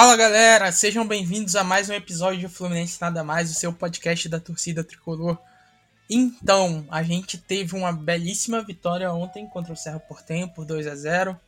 Fala 0.00 0.16
galera, 0.16 0.72
sejam 0.72 1.06
bem-vindos 1.06 1.54
a 1.54 1.62
mais 1.62 1.90
um 1.90 1.92
episódio 1.92 2.40
de 2.40 2.48
Fluminense 2.48 2.98
Nada 2.98 3.22
Mais, 3.22 3.50
o 3.50 3.54
seu 3.54 3.70
podcast 3.70 4.30
da 4.30 4.40
torcida 4.40 4.82
tricolor. 4.82 5.36
Então, 6.08 6.86
a 6.90 7.02
gente 7.02 7.36
teve 7.36 7.76
uma 7.76 7.92
belíssima 7.92 8.62
vitória 8.62 9.12
ontem 9.12 9.46
contra 9.46 9.74
o 9.74 9.76
Cerro 9.76 10.00
Portenho 10.00 10.48
por 10.48 10.64
2 10.64 10.86
a 10.86 10.94
0 10.94 11.38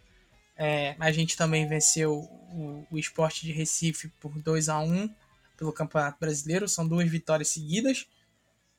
é, 0.55 0.95
A 1.01 1.11
gente 1.11 1.35
também 1.35 1.67
venceu 1.67 2.29
o, 2.53 2.87
o 2.91 2.99
Esporte 2.99 3.47
de 3.47 3.53
Recife 3.53 4.09
por 4.21 4.39
2 4.39 4.69
a 4.69 4.81
1 4.81 5.09
pelo 5.57 5.73
Campeonato 5.73 6.21
Brasileiro, 6.21 6.69
são 6.69 6.87
duas 6.87 7.09
vitórias 7.09 7.49
seguidas. 7.49 8.07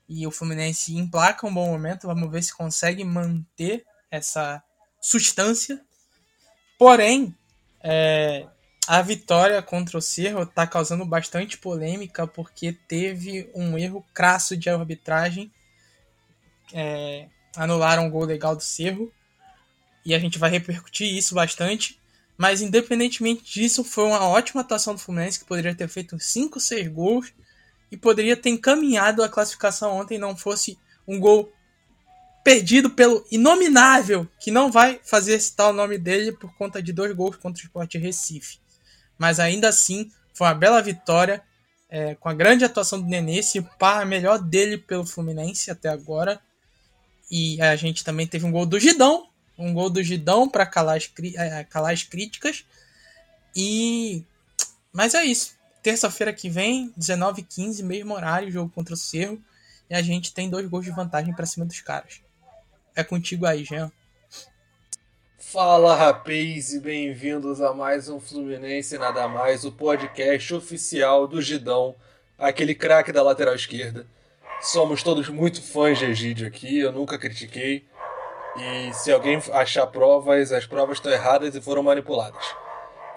E 0.07 0.27
o 0.27 0.29
Fluminense 0.29 0.95
emplaca 0.95 1.47
um 1.47 1.53
bom 1.53 1.65
momento, 1.65 2.05
vamos 2.05 2.29
ver 2.29 2.43
se 2.43 2.55
consegue 2.55 3.03
manter 3.03 3.83
essa 4.11 4.63
substância. 5.01 5.83
Porém, 6.77 7.35
é, 7.81 8.45
a 8.87 9.01
vitória 9.01 9.61
contra 9.61 9.97
o 9.97 10.01
Cerro 10.01 10.43
está 10.43 10.67
causando 10.67 11.05
bastante 11.05 11.57
polêmica 11.57 12.27
porque 12.27 12.73
teve 12.73 13.49
um 13.53 13.77
erro 13.77 14.05
crasso 14.13 14.57
de 14.57 14.69
arbitragem. 14.69 15.51
É, 16.73 17.27
anularam 17.55 18.07
o 18.07 18.09
gol 18.09 18.25
legal 18.25 18.55
do 18.55 18.63
Cerro. 18.63 19.11
E 20.05 20.13
a 20.13 20.19
gente 20.19 20.37
vai 20.37 20.49
repercutir 20.49 21.07
isso 21.07 21.33
bastante. 21.33 21.99
Mas 22.37 22.61
independentemente 22.61 23.43
disso, 23.43 23.83
foi 23.83 24.05
uma 24.05 24.27
ótima 24.27 24.61
atuação 24.61 24.93
do 24.93 24.99
Fluminense 24.99 25.39
que 25.39 25.45
poderia 25.45 25.75
ter 25.75 25.87
feito 25.87 26.19
5, 26.19 26.59
6 26.59 26.87
gols 26.89 27.33
e 27.91 27.95
poderia 27.95 28.35
ter 28.35 28.49
encaminhado 28.49 29.23
a 29.23 29.29
classificação 29.29 29.95
ontem 29.97 30.17
não 30.17 30.35
fosse 30.35 30.77
um 31.07 31.19
gol 31.19 31.53
perdido 32.43 32.89
pelo 32.89 33.25
inominável, 33.31 34.27
que 34.39 34.51
não 34.51 34.69
vai 34.69 34.99
fazer 35.03 35.39
citar 35.39 35.69
o 35.69 35.73
nome 35.73 35.97
dele 35.97 36.33
por 36.33 36.53
conta 36.55 36.81
de 36.81 36.91
dois 36.91 37.13
gols 37.13 37.37
contra 37.37 37.61
o 37.61 37.65
Sport 37.65 37.93
Recife. 37.95 38.62
Mas 39.17 39.39
ainda 39.39 39.69
assim, 39.69 40.11
foi 40.33 40.47
uma 40.47 40.53
bela 40.53 40.81
vitória, 40.81 41.41
é, 41.89 42.15
com 42.15 42.29
a 42.29 42.33
grande 42.33 42.65
atuação 42.65 42.99
do 42.99 43.07
Nenê, 43.07 43.43
se 43.43 43.61
par 43.61 44.05
melhor 44.05 44.39
dele 44.39 44.77
pelo 44.77 45.05
Fluminense 45.05 45.69
até 45.69 45.89
agora. 45.89 46.41
E 47.29 47.61
a 47.61 47.75
gente 47.75 48.03
também 48.03 48.27
teve 48.27 48.45
um 48.45 48.51
gol 48.51 48.65
do 48.65 48.79
Gidão, 48.79 49.27
um 49.57 49.73
gol 49.73 49.89
do 49.89 50.03
Gidão 50.03 50.49
para 50.49 50.65
calar, 50.65 50.99
é, 51.35 51.63
calar 51.63 51.93
as 51.93 52.03
críticas. 52.03 52.65
E 53.55 54.23
mas 54.91 55.13
é 55.13 55.23
isso 55.23 55.55
terça-feira 55.83 56.31
que 56.31 56.49
vem, 56.49 56.91
19h15, 56.97 57.83
mesmo 57.83 58.13
horário, 58.13 58.49
jogo 58.49 58.71
contra 58.73 58.93
o 58.93 58.97
Cerro. 58.97 59.39
E 59.89 59.93
a 59.93 60.01
gente 60.01 60.33
tem 60.33 60.49
dois 60.49 60.65
gols 60.67 60.85
de 60.85 60.91
vantagem 60.91 61.35
para 61.35 61.45
cima 61.45 61.65
dos 61.65 61.81
caras. 61.81 62.21
É 62.95 63.03
contigo 63.03 63.45
aí, 63.45 63.65
Jean. 63.65 63.91
Fala, 65.51 65.95
rapaz, 65.95 66.73
e 66.73 66.79
bem-vindos 66.79 67.61
a 67.61 67.73
mais 67.73 68.09
um 68.09 68.19
Fluminense 68.19 68.97
Nada 68.97 69.27
Mais, 69.27 69.63
o 69.63 69.71
podcast 69.71 70.51
oficial 70.55 71.27
do 71.27 71.39
Gidão, 71.39 71.95
aquele 72.39 72.73
craque 72.73 73.11
da 73.11 73.21
lateral 73.21 73.53
esquerda. 73.53 74.07
Somos 74.61 75.03
todos 75.03 75.29
muito 75.29 75.61
fãs 75.61 75.99
de 75.99 76.05
Egídio 76.05 76.47
aqui, 76.47 76.79
eu 76.79 76.91
nunca 76.91 77.19
critiquei. 77.19 77.85
E 78.57 78.93
se 78.93 79.11
alguém 79.11 79.39
achar 79.51 79.85
provas, 79.87 80.51
as 80.51 80.65
provas 80.65 80.97
estão 80.97 81.11
erradas 81.11 81.55
e 81.55 81.61
foram 81.61 81.83
manipuladas. 81.83 82.43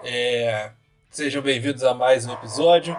É... 0.03 0.69
Sejam 1.09 1.41
bem-vindos 1.41 1.83
a 1.83 1.95
mais 1.95 2.27
um 2.27 2.33
episódio. 2.33 2.95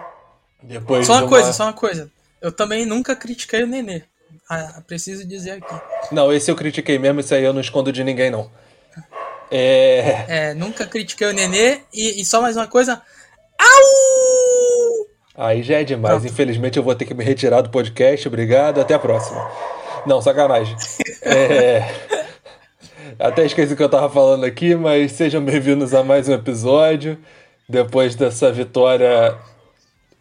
Depois 0.61 1.05
só 1.05 1.13
uma, 1.13 1.21
uma, 1.21 1.29
coisa, 1.29 1.53
só 1.53 1.63
uma 1.63 1.73
coisa. 1.73 2.11
Eu 2.41 2.51
também 2.51 2.85
nunca 2.85 3.15
critiquei 3.15 3.63
o 3.63 3.67
Nenê. 3.67 4.03
Ah, 4.49 4.81
preciso 4.85 5.25
dizer 5.25 5.63
aqui. 5.63 5.81
Não, 6.11 6.33
esse 6.33 6.51
eu 6.51 6.55
critiquei 6.55 6.99
mesmo, 6.99 7.21
isso 7.21 7.33
aí 7.33 7.43
eu 7.43 7.53
não 7.53 7.61
escondo 7.61 7.93
de 7.93 8.03
ninguém, 8.03 8.29
não. 8.29 8.51
É. 9.51 10.25
É, 10.27 10.53
nunca 10.53 10.85
critiquei 10.85 11.27
o 11.27 11.33
Nenê. 11.33 11.79
E, 11.93 12.21
e 12.21 12.25
só 12.25 12.41
mais 12.41 12.55
uma 12.55 12.67
coisa. 12.67 13.01
Au! 13.57 15.07
Aí 15.35 15.63
já 15.63 15.79
é 15.79 15.83
demais. 15.83 16.15
Pronto. 16.15 16.31
Infelizmente 16.31 16.77
eu 16.77 16.83
vou 16.83 16.95
ter 16.95 17.05
que 17.05 17.13
me 17.13 17.23
retirar 17.23 17.61
do 17.61 17.69
podcast. 17.69 18.27
Obrigado, 18.27 18.81
até 18.81 18.93
a 18.93 18.99
próxima. 18.99 19.49
Não, 20.05 20.21
sacanagem. 20.21 20.75
é. 21.23 21.83
Até 23.17 23.45
esqueci 23.45 23.73
o 23.73 23.75
que 23.75 23.83
eu 23.83 23.89
tava 23.89 24.09
falando 24.09 24.45
aqui, 24.45 24.75
mas 24.75 25.11
sejam 25.11 25.43
bem-vindos 25.43 25.93
a 25.93 26.01
mais 26.01 26.29
um 26.29 26.33
episódio 26.33 27.17
depois 27.67 28.15
dessa 28.15 28.49
vitória 28.49 29.37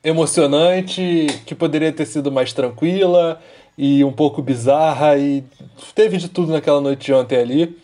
emocionante, 0.02 1.26
que 1.46 1.54
poderia 1.54 1.92
ter 1.92 2.06
sido 2.06 2.32
mais 2.32 2.52
tranquila 2.52 3.40
e 3.76 4.02
um 4.02 4.12
pouco 4.12 4.42
bizarra 4.42 5.16
e 5.16 5.44
teve 5.94 6.16
de 6.16 6.28
tudo 6.28 6.52
naquela 6.52 6.80
noite 6.80 7.12
ontem 7.12 7.38
ali. 7.38 7.78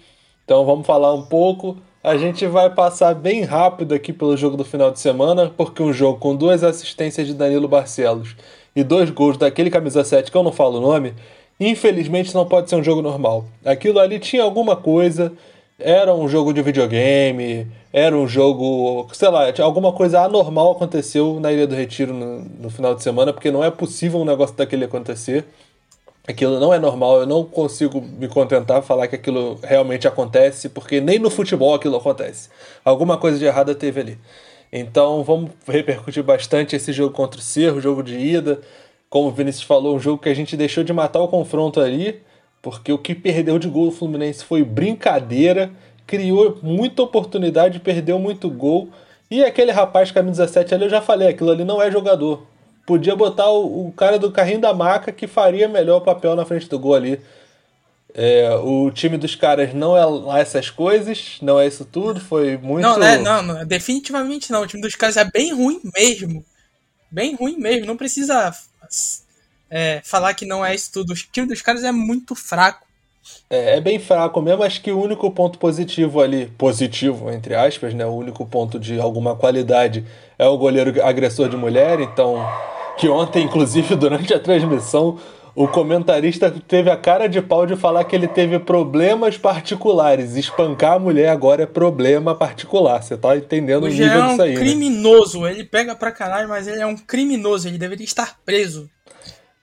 Então 0.44 0.64
vamos 0.64 0.86
falar 0.86 1.12
um 1.14 1.22
pouco. 1.22 1.76
A 2.02 2.16
gente 2.18 2.46
vai 2.46 2.68
passar 2.68 3.14
bem 3.14 3.42
rápido 3.44 3.94
aqui 3.94 4.12
pelo 4.12 4.36
jogo 4.36 4.56
do 4.56 4.64
final 4.64 4.90
de 4.90 5.00
semana, 5.00 5.50
porque 5.56 5.82
um 5.82 5.92
jogo 5.92 6.18
com 6.18 6.36
duas 6.36 6.62
assistências 6.62 7.26
de 7.26 7.32
Danilo 7.32 7.66
Barcelos 7.66 8.36
e 8.76 8.84
dois 8.84 9.08
gols 9.08 9.38
daquele 9.38 9.70
camisa 9.70 10.04
7 10.04 10.30
que 10.30 10.36
eu 10.36 10.42
não 10.42 10.52
falo 10.52 10.78
o 10.78 10.80
nome, 10.80 11.14
infelizmente 11.58 12.34
não 12.34 12.46
pode 12.46 12.68
ser 12.68 12.76
um 12.76 12.82
jogo 12.82 13.00
normal. 13.00 13.46
Aquilo 13.64 13.98
ali 13.98 14.18
tinha 14.18 14.42
alguma 14.42 14.76
coisa, 14.76 15.32
era 15.78 16.14
um 16.14 16.28
jogo 16.28 16.52
de 16.52 16.60
videogame, 16.60 17.66
era 17.92 18.14
um 18.16 18.28
jogo, 18.28 19.08
sei 19.12 19.28
lá, 19.28 19.46
alguma 19.60 19.92
coisa 19.92 20.20
anormal 20.20 20.72
aconteceu 20.72 21.38
na 21.40 21.52
Ilha 21.52 21.66
do 21.66 21.74
Retiro 21.74 22.12
no, 22.12 22.40
no, 22.40 22.68
final 22.70 22.94
de 22.94 23.02
semana, 23.02 23.32
porque 23.32 23.50
não 23.50 23.64
é 23.64 23.70
possível 23.70 24.20
um 24.20 24.24
negócio 24.24 24.54
daquele 24.56 24.84
acontecer. 24.84 25.44
Aquilo 26.26 26.58
não 26.58 26.72
é 26.72 26.78
normal, 26.78 27.20
eu 27.20 27.26
não 27.26 27.44
consigo 27.44 28.00
me 28.00 28.28
contentar 28.28 28.82
falar 28.82 29.08
que 29.08 29.16
aquilo 29.16 29.58
realmente 29.62 30.08
acontece, 30.08 30.70
porque 30.70 31.00
nem 31.00 31.18
no 31.18 31.28
futebol 31.28 31.74
aquilo 31.74 31.96
acontece. 31.96 32.48
Alguma 32.84 33.18
coisa 33.18 33.38
de 33.38 33.44
errada 33.44 33.74
teve 33.74 34.00
ali. 34.00 34.18
Então 34.72 35.22
vamos 35.22 35.50
repercutir 35.68 36.22
bastante 36.22 36.74
esse 36.74 36.92
jogo 36.92 37.14
contra 37.14 37.38
o 37.38 37.42
Cerro, 37.42 37.80
jogo 37.80 38.02
de 38.02 38.18
ida. 38.18 38.60
Como 39.10 39.28
o 39.28 39.30
Vinícius 39.30 39.64
falou, 39.64 39.96
um 39.96 40.00
jogo 40.00 40.22
que 40.22 40.28
a 40.28 40.34
gente 40.34 40.56
deixou 40.56 40.82
de 40.82 40.92
matar 40.92 41.20
o 41.20 41.28
confronto 41.28 41.78
ali, 41.80 42.22
porque 42.62 42.90
o 42.90 42.98
que 42.98 43.14
perdeu 43.14 43.58
de 43.58 43.68
gol 43.68 43.88
o 43.88 43.92
Fluminense 43.92 44.42
foi 44.44 44.64
brincadeira 44.64 45.70
criou 46.06 46.58
muita 46.62 47.02
oportunidade, 47.02 47.80
perdeu 47.80 48.18
muito 48.18 48.50
gol. 48.50 48.88
E 49.30 49.42
aquele 49.42 49.72
rapaz 49.72 50.10
camisa 50.10 50.46
7 50.46 50.74
ali, 50.74 50.84
eu 50.84 50.90
já 50.90 51.00
falei, 51.00 51.28
aquilo 51.28 51.50
ali 51.50 51.64
não 51.64 51.82
é 51.82 51.90
jogador. 51.90 52.46
Podia 52.86 53.16
botar 53.16 53.48
o, 53.48 53.88
o 53.88 53.92
cara 53.92 54.18
do 54.18 54.30
carrinho 54.30 54.60
da 54.60 54.74
maca 54.74 55.10
que 55.10 55.26
faria 55.26 55.68
melhor 55.68 55.98
o 55.98 56.04
papel 56.04 56.36
na 56.36 56.44
frente 56.44 56.68
do 56.68 56.78
gol 56.78 56.94
ali. 56.94 57.20
É, 58.16 58.48
o 58.62 58.92
time 58.92 59.18
dos 59.18 59.34
caras 59.34 59.74
não 59.74 59.96
é 59.96 60.04
lá 60.04 60.38
essas 60.38 60.70
coisas, 60.70 61.38
não 61.42 61.58
é 61.58 61.66
isso 61.66 61.84
tudo, 61.84 62.20
foi 62.20 62.56
muito. 62.56 62.82
Não, 62.82 62.96
né? 62.96 63.18
não, 63.18 63.42
não, 63.42 63.66
definitivamente 63.66 64.52
não. 64.52 64.62
O 64.62 64.66
time 64.68 64.80
dos 64.80 64.94
caras 64.94 65.16
é 65.16 65.24
bem 65.24 65.52
ruim 65.52 65.80
mesmo. 65.96 66.44
Bem 67.10 67.34
ruim 67.34 67.56
mesmo. 67.58 67.86
Não 67.86 67.96
precisa 67.96 68.54
é, 69.68 70.00
falar 70.04 70.34
que 70.34 70.46
não 70.46 70.64
é 70.64 70.72
isso 70.74 70.92
tudo. 70.92 71.12
O 71.12 71.16
time 71.16 71.48
dos 71.48 71.60
caras 71.60 71.82
é 71.82 71.90
muito 71.90 72.36
fraco. 72.36 72.86
É, 73.50 73.78
é, 73.78 73.80
bem 73.80 73.98
fraco 73.98 74.40
mesmo, 74.40 74.62
acho 74.62 74.82
que 74.82 74.92
o 74.92 75.02
único 75.02 75.28
ponto 75.30 75.58
positivo 75.58 76.20
ali, 76.20 76.46
positivo, 76.58 77.32
entre 77.32 77.54
aspas, 77.54 77.94
né? 77.94 78.04
O 78.04 78.12
único 78.12 78.46
ponto 78.46 78.78
de 78.78 79.00
alguma 79.00 79.34
qualidade 79.34 80.04
é 80.38 80.46
o 80.46 80.58
goleiro 80.58 81.02
agressor 81.02 81.48
de 81.48 81.56
mulher, 81.56 81.98
então. 82.00 82.46
Que 82.96 83.08
ontem, 83.08 83.44
inclusive, 83.44 83.96
durante 83.96 84.32
a 84.32 84.40
transmissão, 84.40 85.18
o 85.54 85.68
comentarista 85.68 86.50
teve 86.50 86.90
a 86.90 86.96
cara 86.96 87.28
de 87.28 87.40
pau 87.40 87.64
de 87.64 87.76
falar 87.76 88.04
que 88.04 88.16
ele 88.16 88.26
teve 88.26 88.58
problemas 88.58 89.38
particulares. 89.38 90.34
Espancar 90.34 90.94
a 90.94 90.98
mulher 90.98 91.28
agora 91.28 91.62
é 91.62 91.66
problema 91.66 92.34
particular. 92.34 93.02
Você 93.02 93.16
tá 93.16 93.36
entendendo 93.36 93.84
o, 93.84 93.86
o 93.86 93.88
nível 93.88 94.08
é 94.08 94.24
um 94.24 94.28
disso 94.30 94.42
aí. 94.42 94.54
Né? 94.54 94.60
criminoso. 94.60 95.42
Né? 95.42 95.52
Ele 95.52 95.64
pega 95.64 95.94
pra 95.94 96.10
caralho, 96.10 96.48
mas 96.48 96.66
ele 96.66 96.80
é 96.80 96.86
um 96.86 96.96
criminoso. 96.96 97.68
Ele 97.68 97.78
deveria 97.78 98.04
estar 98.04 98.40
preso. 98.44 98.90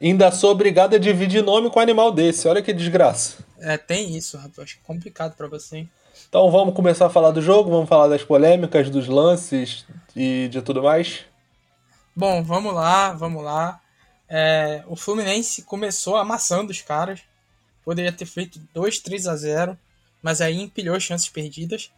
Ainda 0.01 0.31
sou 0.31 0.51
obrigado 0.51 0.95
a 0.95 0.97
dividir 0.97 1.43
nome 1.43 1.69
com 1.69 1.79
um 1.79 1.83
animal 1.83 2.11
desse. 2.11 2.47
Olha 2.47 2.61
que 2.61 2.71
desgraça. 2.71 3.37
É, 3.59 3.77
tem 3.77 4.15
isso, 4.15 4.37
rapaz. 4.37 4.59
Acho 4.59 4.79
complicado 4.83 5.35
para 5.35 5.47
você. 5.47 5.85
Então 6.29 6.49
vamos 6.49 6.73
começar 6.73 7.07
a 7.07 7.09
falar 7.09 7.31
do 7.31 7.41
jogo, 7.41 7.69
vamos 7.69 7.89
falar 7.89 8.07
das 8.07 8.23
polêmicas, 8.23 8.89
dos 8.89 9.07
lances 9.07 9.85
e 10.15 10.47
de 10.49 10.61
tudo 10.61 10.81
mais. 10.81 11.25
Bom, 12.15 12.43
vamos 12.43 12.73
lá, 12.73 13.13
vamos 13.13 13.41
lá. 13.41 13.81
É, 14.27 14.83
o 14.87 14.95
Fluminense 14.95 15.61
começou 15.61 16.17
amassando 16.17 16.71
os 16.71 16.81
caras. 16.81 17.21
Poderia 17.85 18.11
ter 18.11 18.25
feito 18.25 18.59
2, 18.73 18.99
3 18.99 19.27
a 19.27 19.35
0, 19.35 19.79
mas 20.21 20.41
aí 20.41 20.61
empilhou 20.61 20.99
chances 20.99 21.29
perdidas. 21.29 21.91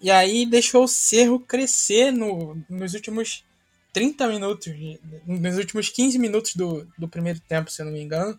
E 0.00 0.10
aí 0.10 0.46
deixou 0.46 0.84
o 0.84 0.88
Cerro 0.88 1.38
crescer 1.38 2.10
no, 2.10 2.60
nos 2.68 2.94
últimos 2.94 3.44
30 3.92 4.26
minutos, 4.26 4.72
nos 5.26 5.58
últimos 5.58 5.90
15 5.90 6.18
minutos 6.18 6.56
do, 6.56 6.88
do 6.98 7.06
primeiro 7.06 7.38
tempo, 7.40 7.70
se 7.70 7.82
eu 7.82 7.86
não 7.86 7.92
me 7.92 8.00
engano. 8.00 8.38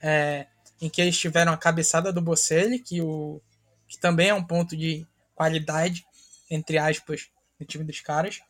É, 0.00 0.46
em 0.80 0.88
que 0.88 1.00
eles 1.00 1.18
tiveram 1.18 1.52
a 1.52 1.56
cabeçada 1.56 2.12
do 2.12 2.20
Bocelli, 2.20 2.78
que, 2.78 3.00
o, 3.00 3.40
que 3.88 3.98
também 3.98 4.28
é 4.28 4.34
um 4.34 4.44
ponto 4.44 4.76
de 4.76 5.06
qualidade, 5.34 6.06
entre 6.50 6.78
aspas, 6.78 7.28
no 7.58 7.66
time 7.66 7.84
dos 7.84 8.00
caras. 8.00 8.40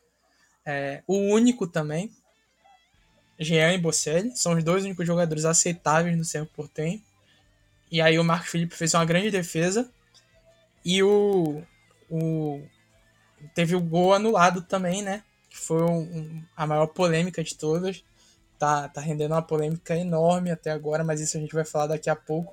É, 0.64 1.02
o 1.06 1.16
único 1.16 1.66
também, 1.66 2.11
Jean 3.38 3.72
e 3.72 3.78
Bocelli, 3.78 4.37
são 4.37 4.55
os 4.55 4.64
dois 4.64 4.84
únicos 4.84 5.06
jogadores 5.06 5.44
aceitáveis 5.44 6.16
no 6.16 6.25
Cerro 6.25 6.46
Portenho. 6.46 7.02
E 7.90 8.00
aí 8.00 8.19
o 8.19 8.25
Marcos 8.25 8.50
Felipe 8.50 8.75
fez 8.75 8.94
uma 8.94 9.05
grande 9.05 9.31
defesa. 9.31 9.90
E 10.84 11.02
o, 11.02 11.62
o 12.11 12.62
teve 13.55 13.75
o 13.75 13.81
gol 13.81 14.14
anulado 14.14 14.62
também, 14.62 15.02
né? 15.02 15.22
que 15.55 15.61
foi 15.61 15.81
um, 15.84 16.00
um, 16.00 16.43
a 16.56 16.67
maior 16.67 16.88
polêmica 16.88 17.43
de 17.44 17.55
todas. 17.55 18.02
Tá, 18.58 18.88
tá 18.88 19.00
rendendo 19.00 19.32
uma 19.32 19.43
polêmica 19.43 19.96
enorme 19.96 20.50
até 20.50 20.70
agora, 20.72 21.05
mas 21.05 21.20
isso 21.20 21.37
a 21.37 21.40
gente 21.40 21.55
vai 21.55 21.64
falar 21.64 21.87
daqui 21.88 22.10
a 22.10 22.17
pouco. 22.17 22.52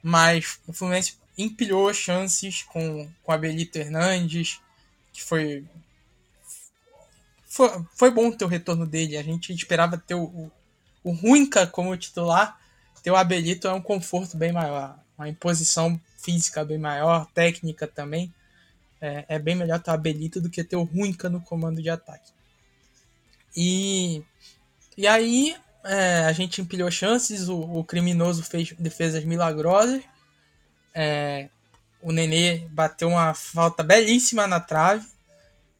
Mas 0.00 0.60
o 0.66 0.72
Fluminense 0.72 1.18
empilhou 1.36 1.92
chances 1.92 2.62
com, 2.62 3.08
com 3.24 3.32
a 3.32 3.38
Belito 3.38 3.76
Hernandes, 3.76 4.60
que 5.12 5.22
foi, 5.24 5.64
foi. 7.48 7.84
Foi 7.94 8.10
bom 8.10 8.30
ter 8.30 8.44
o 8.44 8.48
retorno 8.48 8.86
dele. 8.86 9.16
A 9.16 9.22
gente 9.22 9.52
esperava 9.52 9.98
ter 9.98 10.14
o, 10.14 10.24
o, 10.24 10.52
o 11.04 11.12
Ruinca 11.12 11.66
como 11.66 11.96
titular. 11.96 12.58
Ter 13.02 13.10
o 13.10 13.16
Abelito 13.16 13.66
é 13.66 13.72
um 13.72 13.80
conforto 13.80 14.36
bem 14.36 14.52
maior. 14.52 14.98
Uma 15.16 15.28
imposição 15.28 16.00
física 16.18 16.64
bem 16.64 16.78
maior, 16.78 17.26
técnica 17.32 17.86
também. 17.86 18.32
É, 19.00 19.24
é 19.28 19.38
bem 19.38 19.54
melhor 19.54 19.80
ter 19.80 19.90
o 19.90 19.94
Abelito 19.94 20.40
do 20.40 20.50
que 20.50 20.62
ter 20.62 20.76
o 20.76 20.82
Ruinca 20.82 21.28
no 21.28 21.40
comando 21.40 21.82
de 21.82 21.90
ataque. 21.90 22.32
E, 23.56 24.22
e 24.96 25.06
aí 25.06 25.56
é, 25.84 26.24
a 26.26 26.32
gente 26.32 26.60
empilhou 26.60 26.90
chances, 26.90 27.48
o, 27.48 27.58
o 27.58 27.84
criminoso 27.84 28.42
fez 28.42 28.72
defesas 28.78 29.24
milagrosas 29.24 30.02
é, 31.00 31.48
o 32.02 32.10
Nenê 32.10 32.66
bateu 32.70 33.08
uma 33.08 33.32
falta 33.32 33.84
belíssima 33.84 34.48
na 34.48 34.58
trave, 34.58 35.06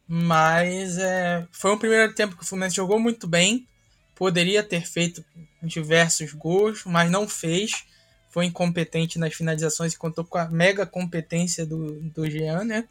mas 0.08 0.96
é, 0.98 1.46
foi 1.50 1.72
um 1.72 1.78
primeiro 1.78 2.14
tempo 2.14 2.36
que 2.36 2.42
o 2.42 2.46
Fluminense 2.46 2.76
jogou 2.76 2.98
muito 2.98 3.26
bem, 3.26 3.68
poderia 4.14 4.62
ter 4.62 4.86
feito 4.86 5.24
diversos 5.62 6.32
gols, 6.32 6.84
mas 6.84 7.10
não 7.10 7.28
fez. 7.28 7.84
Foi 8.30 8.46
incompetente 8.46 9.18
nas 9.18 9.34
finalizações 9.34 9.92
e 9.92 9.98
contou 9.98 10.24
com 10.24 10.38
a 10.38 10.48
mega 10.48 10.86
competência 10.86 11.64
do, 11.64 12.00
do 12.00 12.28
Jean, 12.30 12.64
né? 12.64 12.88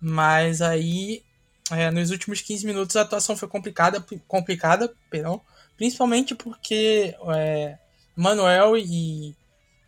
Mas 0.00 0.60
aí, 0.60 1.22
é, 1.70 1.90
nos 1.90 2.10
últimos 2.10 2.40
15 2.40 2.66
minutos, 2.66 2.96
a 2.96 3.02
atuação 3.02 3.36
foi 3.36 3.48
complicada, 3.48 4.04
complicada 4.26 4.92
perdão, 5.10 5.40
principalmente 5.76 6.34
porque 6.34 7.14
é, 7.34 7.78
Manuel 8.16 8.76
e 8.76 9.34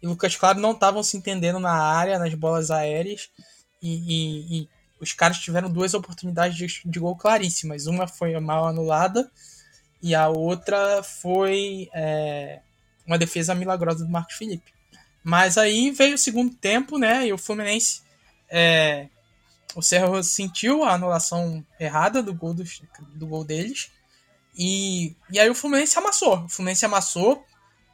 e 0.02 0.06
Lucas 0.06 0.36
Claro 0.36 0.60
não 0.60 0.72
estavam 0.72 1.02
se 1.02 1.16
entendendo 1.16 1.58
na 1.58 1.72
área, 1.72 2.18
nas 2.18 2.32
bolas 2.34 2.70
aéreas, 2.70 3.30
e, 3.82 3.94
e, 3.96 4.60
e 4.60 4.68
os 5.00 5.12
caras 5.12 5.38
tiveram 5.38 5.70
duas 5.70 5.94
oportunidades 5.94 6.56
de, 6.56 6.66
de, 6.84 6.98
gol 6.98 7.16
claríssimas. 7.16 7.86
Uma 7.86 8.06
foi 8.06 8.38
mal 8.40 8.66
anulada 8.66 9.30
e 10.02 10.14
a 10.14 10.28
outra 10.28 11.02
foi 11.02 11.88
é, 11.92 12.60
uma 13.06 13.18
defesa 13.18 13.54
milagrosa 13.54 14.04
do 14.04 14.10
Marcos 14.10 14.36
Felipe. 14.36 14.72
Mas 15.22 15.58
aí 15.58 15.90
veio 15.90 16.14
o 16.14 16.18
segundo 16.18 16.54
tempo, 16.54 16.98
né? 16.98 17.26
E 17.26 17.32
o 17.32 17.38
Fluminense. 17.38 18.02
É, 18.48 19.08
o 19.74 19.82
Cerro 19.82 20.22
sentiu 20.22 20.84
a 20.84 20.94
anulação 20.94 21.64
errada 21.78 22.22
do 22.22 22.32
gol, 22.32 22.54
do, 22.54 22.64
do 23.14 23.26
gol 23.26 23.44
deles. 23.44 23.90
E, 24.56 25.14
e 25.30 25.38
aí 25.38 25.50
o 25.50 25.54
Fluminense 25.54 25.98
amassou. 25.98 26.44
O 26.44 26.48
Fluminense 26.48 26.86
amassou, 26.86 27.44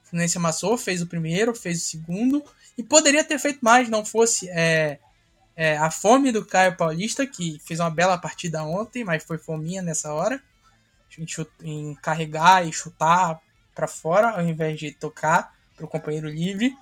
Fluminense 0.04 0.36
amassou, 0.36 0.76
fez 0.76 1.00
o 1.00 1.06
primeiro, 1.06 1.54
fez 1.54 1.78
o 1.78 1.86
segundo, 1.86 2.44
e 2.76 2.82
poderia 2.82 3.24
ter 3.24 3.38
feito 3.38 3.60
mais, 3.62 3.88
não 3.88 4.04
fosse 4.04 4.48
é, 4.50 4.98
é, 5.54 5.76
a 5.76 5.90
fome 5.90 6.32
do 6.32 6.44
Caio 6.44 6.76
Paulista, 6.76 7.26
que 7.26 7.60
fez 7.64 7.78
uma 7.80 7.90
bela 7.90 8.16
partida 8.16 8.62
ontem, 8.64 9.04
mas 9.04 9.22
foi 9.22 9.38
fominha 9.38 9.82
nessa 9.82 10.12
hora, 10.12 10.42
em, 11.18 11.26
em 11.62 11.94
carregar 11.96 12.66
e 12.66 12.72
chutar 12.72 13.40
para 13.74 13.86
fora, 13.86 14.30
ao 14.30 14.42
invés 14.42 14.78
de 14.78 14.92
tocar 14.92 15.54
para 15.76 15.84
o 15.84 15.88
companheiro 15.88 16.28
livre. 16.28 16.74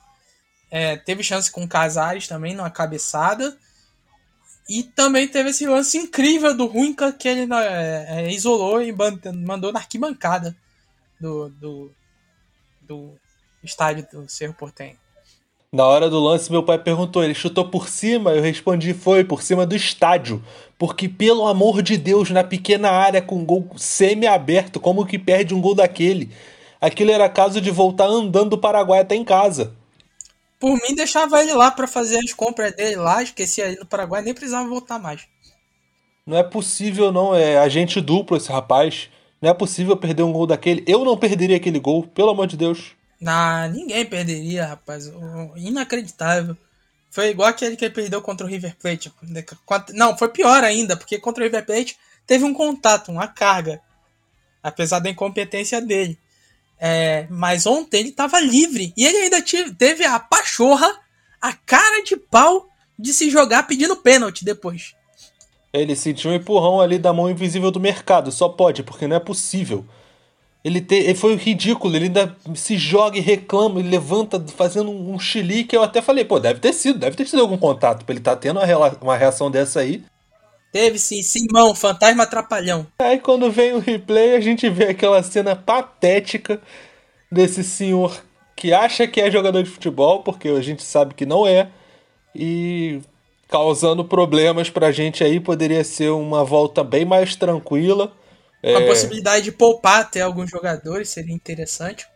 É, 0.71 0.97
teve 0.97 1.25
chance 1.25 1.51
com 1.51 1.65
o 1.65 1.69
Casares 1.69 2.29
também, 2.29 2.55
numa 2.55 2.71
cabeçada. 2.71 3.57
E 4.69 4.85
também 4.85 5.27
teve 5.27 5.51
esse 5.51 5.67
lance 5.67 5.99
incrível 5.99 6.57
do 6.57 6.67
Ruinca 6.67 7.13
que 7.13 7.27
ele 7.27 7.53
é, 7.53 8.07
é, 8.09 8.31
isolou 8.31 8.81
e 8.81 8.95
mandou 9.35 9.73
na 9.73 9.81
arquibancada 9.81 10.57
do, 11.21 11.49
do, 11.49 11.93
do 12.83 13.21
estádio 13.65 14.07
do 14.13 14.29
Cerro 14.29 14.55
Portenho. 14.55 14.97
Na 15.73 15.87
hora 15.87 16.11
do 16.11 16.19
lance, 16.19 16.51
meu 16.51 16.65
pai 16.65 16.79
perguntou: 16.79 17.23
ele 17.23 17.33
chutou 17.33 17.65
por 17.65 17.89
cima? 17.89 18.33
Eu 18.33 18.43
respondi: 18.43 18.93
foi, 18.93 19.23
por 19.23 19.41
cima 19.41 19.65
do 19.65 19.77
estádio. 19.77 20.43
Porque, 20.77 21.09
pelo 21.09 21.47
amor 21.47 21.81
de 21.81 21.97
Deus, 21.97 22.29
na 22.31 22.43
pequena 22.43 22.91
área 22.91 23.23
com 23.23 23.45
gol 23.45 23.69
semi-aberto, 23.77 24.81
como 24.81 25.07
que 25.07 25.17
perde 25.17 25.55
um 25.55 25.61
gol 25.61 25.77
daquele? 25.77 26.33
Aquilo 26.81 27.13
era 27.13 27.29
caso 27.29 27.61
de 27.61 27.71
voltar 27.71 28.07
andando 28.07 28.51
do 28.51 28.59
Paraguai 28.59 28.99
até 29.01 29.15
em 29.15 29.25
casa. 29.25 29.73
Por 30.59 30.73
mim, 30.73 30.95
deixava 30.97 31.41
ele 31.41 31.55
lá 31.55 31.71
para 31.71 31.87
fazer 31.87 32.19
as 32.19 32.33
compras 32.33 32.75
dele 32.75 32.97
lá, 32.97 33.23
esquecia 33.23 33.67
ele 33.67 33.79
no 33.79 33.87
Paraguai, 33.87 34.23
nem 34.23 34.35
precisava 34.35 34.69
voltar 34.69 34.99
mais. 34.99 35.29
Não 36.27 36.37
é 36.37 36.43
possível, 36.43 37.13
não. 37.13 37.33
É 37.33 37.59
agente 37.59 38.01
duplo 38.01 38.37
esse 38.37 38.51
rapaz. 38.51 39.09
Não 39.41 39.49
é 39.49 39.55
possível 39.55 39.97
perder 39.97 40.25
um 40.25 40.33
gol 40.33 40.49
daquele. 40.49 40.83
Eu 40.85 41.05
não 41.05 41.17
perderia 41.17 41.59
aquele 41.59 41.79
gol, 41.79 42.09
pelo 42.09 42.31
amor 42.31 42.49
de 42.49 42.57
Deus. 42.57 42.99
Ah, 43.25 43.69
ninguém 43.69 44.05
perderia, 44.07 44.67
rapaz. 44.67 45.11
Inacreditável. 45.57 46.57
Foi 47.11 47.29
igual 47.29 47.49
aquele 47.49 47.77
que 47.77 47.85
ele 47.85 47.95
perdeu 47.95 48.23
contra 48.23 48.47
o 48.47 48.49
River 48.49 48.77
Plate. 48.81 49.13
Não, 49.93 50.17
foi 50.17 50.29
pior 50.29 50.63
ainda, 50.63 50.97
porque 50.97 51.19
contra 51.19 51.43
o 51.43 51.47
River 51.47 51.67
Plate 51.67 51.99
teve 52.27 52.45
um 52.45 52.55
contato, 52.55 53.11
uma 53.11 53.27
carga. 53.27 53.81
Apesar 54.63 55.01
da 55.01 55.11
incompetência 55.11 55.81
dele. 55.81 56.19
É, 56.79 57.27
mas 57.29 57.67
ontem 57.67 58.01
ele 58.01 58.09
estava 58.11 58.41
livre. 58.41 58.93
E 58.97 59.05
ele 59.05 59.19
ainda 59.19 59.43
teve 59.77 60.05
a 60.05 60.19
pachorra, 60.19 60.89
a 61.41 61.53
cara 61.53 62.03
de 62.03 62.17
pau 62.17 62.69
de 62.99 63.13
se 63.13 63.29
jogar 63.29 63.65
pedindo 63.65 63.97
pênalti 63.97 64.45
depois. 64.45 64.95
Ele 65.73 65.95
sentiu 65.95 66.31
um 66.31 66.35
empurrão 66.35 66.81
ali 66.81 66.99
da 66.99 67.13
mão 67.13 67.31
invisível 67.31 67.71
do 67.71 67.81
mercado. 67.81 68.31
Só 68.33 68.49
pode, 68.49 68.83
porque 68.83 69.07
não 69.07 69.17
é 69.17 69.21
possível. 69.21 69.85
Ele, 70.63 70.81
te, 70.81 70.95
ele 70.95 71.15
foi 71.15 71.37
ridículo, 71.37 71.97
ele 71.97 72.07
ainda 72.07 72.37
se 72.55 72.77
joga 72.77 73.17
e 73.17 73.21
reclama, 73.21 73.81
ele 73.81 73.89
levanta 73.89 74.43
fazendo 74.55 74.91
um, 74.91 75.19
chilique. 75.19 75.71
que 75.71 75.77
eu 75.77 75.83
até 75.83 76.03
falei, 76.03 76.25
pô, 76.25 76.39
deve 76.39 76.61
ter 76.61 76.73
sido, 76.73 76.99
deve 76.99 77.17
ter 77.17 77.27
sido 77.27 77.41
algum 77.41 77.57
contato 77.57 78.05
pra 78.05 78.15
ele 78.15 78.23
tá 78.23 78.37
tendo 78.37 78.61
uma, 78.61 78.89
uma 79.01 79.17
reação 79.17 79.51
dessa 79.51 79.81
aí. 79.81 80.03
Teve 80.71 80.99
sim, 80.99 81.23
Simão, 81.23 81.75
fantasma 81.75 82.25
atrapalhão. 82.25 82.87
Aí 82.99 83.19
quando 83.19 83.51
vem 83.51 83.73
o 83.73 83.79
replay, 83.79 84.37
a 84.37 84.41
gente 84.41 84.69
vê 84.69 84.89
aquela 84.89 85.23
cena 85.23 85.57
patética 85.57 86.61
desse 87.33 87.65
senhor 87.65 88.23
que 88.55 88.75
acha 88.75 89.07
que 89.07 89.21
é 89.21 89.31
jogador 89.31 89.63
de 89.63 89.71
futebol, 89.71 90.23
porque 90.23 90.49
a 90.49 90.61
gente 90.61 90.83
sabe 90.83 91.15
que 91.15 91.25
não 91.25 91.47
é, 91.47 91.69
e 92.35 93.01
causando 93.49 94.05
problemas 94.05 94.69
pra 94.69 94.93
gente 94.93 95.25
aí, 95.25 95.41
poderia 95.41 95.83
ser 95.83 96.11
uma 96.11 96.45
volta 96.45 96.85
bem 96.85 97.05
mais 97.07 97.35
tranquila 97.35 98.13
com 98.63 98.77
a 98.77 98.83
é. 98.83 98.87
possibilidade 98.87 99.45
de 99.45 99.53
poupar 99.53 100.01
até 100.01 100.21
alguns 100.21 100.51
jogadores, 100.51 101.09
seria 101.09 101.35
interessante. 101.35 102.07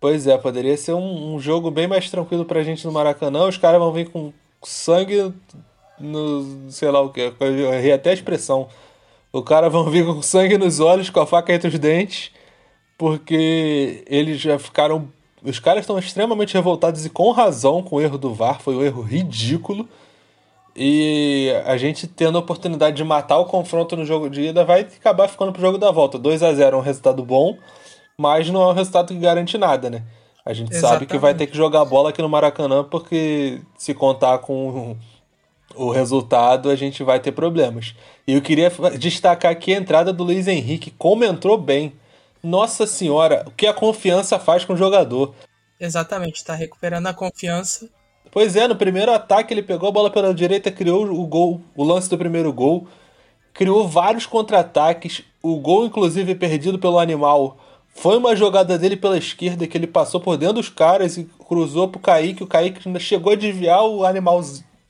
Pois 0.00 0.26
é, 0.26 0.36
poderia 0.36 0.76
ser 0.76 0.92
um, 0.92 1.34
um 1.34 1.40
jogo 1.40 1.70
bem 1.70 1.86
mais 1.86 2.10
tranquilo 2.10 2.44
pra 2.44 2.62
gente 2.62 2.84
no 2.84 2.92
Maracanã. 2.92 3.48
Os 3.48 3.56
caras 3.56 3.80
vão 3.80 3.92
vir 3.92 4.10
com 4.10 4.32
sangue 4.62 5.32
no. 5.98 6.70
sei 6.70 6.90
lá 6.90 7.00
o 7.00 7.10
que, 7.10 7.32
eu 7.40 7.72
errei 7.72 7.92
até 7.92 8.10
a 8.10 8.14
expressão. 8.14 8.68
O 9.32 9.42
cara 9.42 9.68
vão 9.68 9.90
vir 9.90 10.04
com 10.04 10.22
sangue 10.22 10.58
nos 10.58 10.78
olhos, 10.78 11.10
com 11.10 11.20
a 11.20 11.26
faca 11.26 11.52
entre 11.52 11.68
os 11.68 11.78
dentes, 11.78 12.30
porque 12.96 14.04
eles 14.06 14.40
já 14.40 14.58
ficaram. 14.58 15.08
Os 15.42 15.58
caras 15.58 15.80
estão 15.80 15.98
extremamente 15.98 16.54
revoltados 16.54 17.04
e 17.04 17.10
com 17.10 17.30
razão 17.30 17.82
com 17.82 17.96
o 17.96 18.00
erro 18.00 18.16
do 18.16 18.32
VAR, 18.32 18.60
foi 18.60 18.76
um 18.76 18.82
erro 18.82 19.02
ridículo. 19.02 19.88
E 20.76 21.52
a 21.64 21.76
gente 21.76 22.06
tendo 22.06 22.36
a 22.36 22.40
oportunidade 22.40 22.96
de 22.96 23.04
matar 23.04 23.38
o 23.38 23.44
confronto 23.44 23.96
no 23.96 24.04
jogo 24.04 24.28
de 24.28 24.42
ida 24.42 24.64
vai 24.64 24.80
acabar 24.80 25.28
ficando 25.28 25.52
pro 25.52 25.60
jogo 25.60 25.78
da 25.78 25.90
volta. 25.90 26.18
2 26.18 26.42
a 26.42 26.52
0 26.52 26.76
é 26.76 26.80
um 26.80 26.82
resultado 26.82 27.24
bom, 27.24 27.56
mas 28.18 28.50
não 28.50 28.62
é 28.62 28.66
um 28.66 28.72
resultado 28.72 29.08
que 29.08 29.20
garante 29.20 29.56
nada, 29.56 29.88
né? 29.88 30.02
A 30.44 30.52
gente 30.52 30.72
Exatamente. 30.72 30.98
sabe 30.98 31.06
que 31.06 31.18
vai 31.18 31.32
ter 31.34 31.46
que 31.46 31.56
jogar 31.56 31.84
bola 31.84 32.10
aqui 32.10 32.20
no 32.20 32.28
Maracanã, 32.28 32.84
porque 32.84 33.60
se 33.78 33.94
contar 33.94 34.38
com 34.38 34.96
o 35.74 35.90
resultado, 35.90 36.68
a 36.70 36.76
gente 36.76 37.02
vai 37.02 37.18
ter 37.18 37.32
problemas. 37.32 37.94
E 38.26 38.34
eu 38.34 38.42
queria 38.42 38.70
destacar 38.98 39.52
aqui 39.52 39.72
a 39.72 39.78
entrada 39.78 40.12
do 40.12 40.24
Luiz 40.24 40.46
Henrique, 40.46 40.90
como 40.90 41.24
entrou 41.24 41.56
bem. 41.56 41.94
Nossa 42.42 42.86
senhora, 42.86 43.44
o 43.46 43.50
que 43.52 43.66
a 43.66 43.72
confiança 43.72 44.38
faz 44.38 44.64
com 44.64 44.74
o 44.74 44.76
jogador. 44.76 45.34
Exatamente, 45.80 46.36
está 46.36 46.54
recuperando 46.54 47.06
a 47.06 47.14
confiança 47.14 47.88
Pois 48.34 48.56
é, 48.56 48.66
no 48.66 48.74
primeiro 48.74 49.12
ataque 49.12 49.54
ele 49.54 49.62
pegou 49.62 49.88
a 49.88 49.92
bola 49.92 50.10
pela 50.10 50.34
direita, 50.34 50.68
criou 50.68 51.04
o 51.04 51.24
gol, 51.24 51.60
o 51.76 51.84
lance 51.84 52.10
do 52.10 52.18
primeiro 52.18 52.52
gol, 52.52 52.88
criou 53.52 53.86
vários 53.86 54.26
contra-ataques, 54.26 55.22
o 55.40 55.54
gol 55.60 55.86
inclusive 55.86 56.34
perdido 56.34 56.76
pelo 56.76 56.98
animal. 56.98 57.56
Foi 57.94 58.16
uma 58.16 58.34
jogada 58.34 58.76
dele 58.76 58.96
pela 58.96 59.16
esquerda 59.16 59.68
que 59.68 59.78
ele 59.78 59.86
passou 59.86 60.20
por 60.20 60.36
dentro 60.36 60.56
dos 60.56 60.68
caras 60.68 61.16
e 61.16 61.30
cruzou 61.46 61.86
pro 61.86 62.00
Kaique. 62.00 62.42
O 62.42 62.46
Kaique 62.48 62.80
chegou 62.98 63.34
a 63.34 63.36
desviar, 63.36 63.84
o 63.84 64.04
animal 64.04 64.42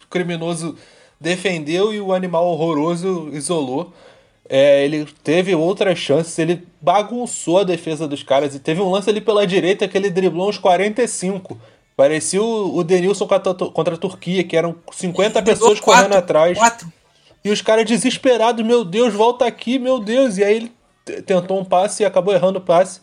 criminoso 0.08 0.74
defendeu 1.20 1.92
e 1.92 2.00
o 2.00 2.14
animal 2.14 2.46
horroroso 2.46 3.28
isolou. 3.30 3.92
É, 4.48 4.86
ele 4.86 5.06
teve 5.22 5.54
outras 5.54 5.98
chances, 5.98 6.38
ele 6.38 6.66
bagunçou 6.80 7.58
a 7.58 7.64
defesa 7.64 8.08
dos 8.08 8.22
caras 8.22 8.54
e 8.54 8.58
teve 8.58 8.80
um 8.80 8.90
lance 8.90 9.10
ali 9.10 9.20
pela 9.20 9.46
direita 9.46 9.86
que 9.86 9.98
ele 9.98 10.08
driblou 10.08 10.48
uns 10.48 10.56
45 10.56 11.58
Parecia 11.96 12.42
o, 12.42 12.76
o 12.76 12.82
Denilson 12.82 13.26
contra, 13.26 13.54
contra 13.54 13.94
a 13.94 13.98
Turquia, 13.98 14.42
que 14.44 14.56
eram 14.56 14.76
50 14.92 15.42
pessoas 15.42 15.80
quatro, 15.80 16.02
correndo 16.02 16.18
atrás. 16.18 16.58
Quatro. 16.58 16.92
E 17.44 17.50
os 17.50 17.60
caras 17.62 17.84
desesperados, 17.84 18.64
meu 18.64 18.84
Deus, 18.84 19.12
volta 19.12 19.44
aqui, 19.44 19.78
meu 19.78 20.00
Deus. 20.00 20.38
E 20.38 20.44
aí 20.44 20.56
ele 20.56 20.72
tentou 21.22 21.60
um 21.60 21.64
passe 21.64 22.02
e 22.02 22.06
acabou 22.06 22.34
errando 22.34 22.58
o 22.58 22.62
passe. 22.62 23.00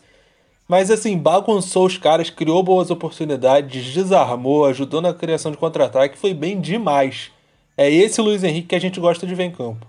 Mas 0.68 0.90
assim, 0.90 1.16
bagunçou 1.18 1.86
os 1.86 1.98
caras, 1.98 2.30
criou 2.30 2.62
boas 2.62 2.90
oportunidades, 2.90 3.92
desarmou, 3.92 4.64
ajudou 4.66 5.00
na 5.00 5.12
criação 5.12 5.50
de 5.50 5.58
contra-ataque, 5.58 6.18
foi 6.18 6.34
bem 6.34 6.60
demais. 6.60 7.30
É 7.76 7.90
esse 7.90 8.20
Luiz 8.20 8.42
Henrique 8.42 8.68
que 8.68 8.74
a 8.74 8.80
gente 8.80 9.00
gosta 9.00 9.26
de 9.26 9.34
ver 9.34 9.44
em 9.44 9.50
campo. 9.50 9.86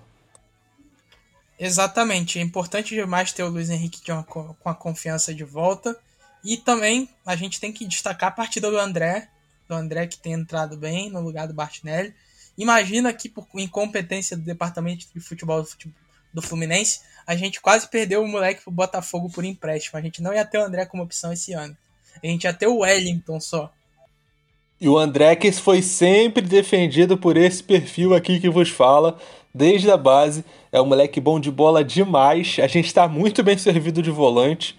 Exatamente, 1.59 2.39
é 2.39 2.41
importante 2.41 2.95
demais 2.95 3.31
ter 3.31 3.43
o 3.43 3.49
Luiz 3.49 3.69
Henrique 3.69 4.11
uma, 4.11 4.23
com 4.23 4.55
a 4.65 4.73
confiança 4.73 5.33
de 5.33 5.43
volta. 5.43 5.97
E 6.43 6.57
também 6.57 7.09
a 7.25 7.35
gente 7.35 7.59
tem 7.59 7.71
que 7.71 7.85
destacar 7.85 8.29
a 8.29 8.33
partida 8.33 8.69
do 8.69 8.77
André, 8.77 9.29
do 9.67 9.75
André 9.75 10.07
que 10.07 10.17
tem 10.17 10.33
entrado 10.33 10.75
bem 10.75 11.09
no 11.09 11.21
lugar 11.21 11.47
do 11.47 11.53
Bartinelli. 11.53 12.13
Imagina 12.57 13.13
que 13.13 13.29
por 13.29 13.47
incompetência 13.55 14.35
do 14.35 14.43
departamento 14.43 15.05
de 15.13 15.19
futebol 15.19 15.65
do 16.33 16.41
Fluminense, 16.41 17.01
a 17.25 17.35
gente 17.35 17.61
quase 17.61 17.87
perdeu 17.87 18.23
o 18.23 18.27
moleque 18.27 18.63
pro 18.63 18.71
Botafogo 18.71 19.29
por 19.29 19.45
empréstimo. 19.45 19.97
A 19.97 20.01
gente 20.01 20.21
não 20.21 20.33
ia 20.33 20.43
ter 20.43 20.57
o 20.57 20.63
André 20.63 20.85
como 20.85 21.03
opção 21.03 21.31
esse 21.31 21.53
ano. 21.53 21.75
A 22.21 22.27
gente 22.27 22.43
ia 22.43 22.53
ter 22.53 22.67
o 22.67 22.79
Wellington 22.79 23.39
só. 23.39 23.71
E 24.81 24.89
o 24.89 24.97
André 24.97 25.35
que 25.35 25.51
foi 25.51 25.81
sempre 25.81 26.41
defendido 26.41 27.17
por 27.17 27.37
esse 27.37 27.63
perfil 27.63 28.13
aqui 28.13 28.39
que 28.39 28.49
vos 28.49 28.69
fala, 28.69 29.17
desde 29.53 29.89
a 29.89 29.95
base. 29.95 30.43
É 30.71 30.81
um 30.81 30.85
moleque 30.85 31.21
bom 31.21 31.39
de 31.39 31.49
bola 31.49 31.83
demais. 31.83 32.57
A 32.61 32.67
gente 32.67 32.87
está 32.87 33.07
muito 33.07 33.41
bem 33.43 33.57
servido 33.57 34.01
de 34.01 34.11
volante. 34.11 34.77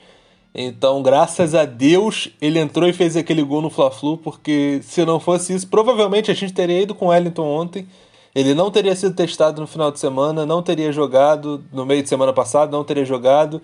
Então, 0.54 1.02
graças 1.02 1.52
a 1.52 1.64
Deus, 1.64 2.28
ele 2.40 2.60
entrou 2.60 2.88
e 2.88 2.92
fez 2.92 3.16
aquele 3.16 3.42
gol 3.42 3.60
no 3.60 3.68
Fla-Flu, 3.68 4.16
porque 4.18 4.80
se 4.84 5.04
não 5.04 5.18
fosse 5.18 5.52
isso, 5.52 5.66
provavelmente 5.66 6.30
a 6.30 6.34
gente 6.34 6.52
teria 6.52 6.82
ido 6.82 6.94
com 6.94 7.06
o 7.06 7.08
Wellington 7.08 7.42
ontem. 7.42 7.88
Ele 8.32 8.54
não 8.54 8.70
teria 8.70 8.94
sido 8.94 9.16
testado 9.16 9.60
no 9.60 9.66
final 9.66 9.90
de 9.90 9.98
semana, 9.98 10.46
não 10.46 10.62
teria 10.62 10.92
jogado 10.92 11.64
no 11.72 11.84
meio 11.84 12.02
de 12.04 12.08
semana 12.08 12.32
passado, 12.32 12.70
não 12.70 12.84
teria 12.84 13.04
jogado. 13.04 13.60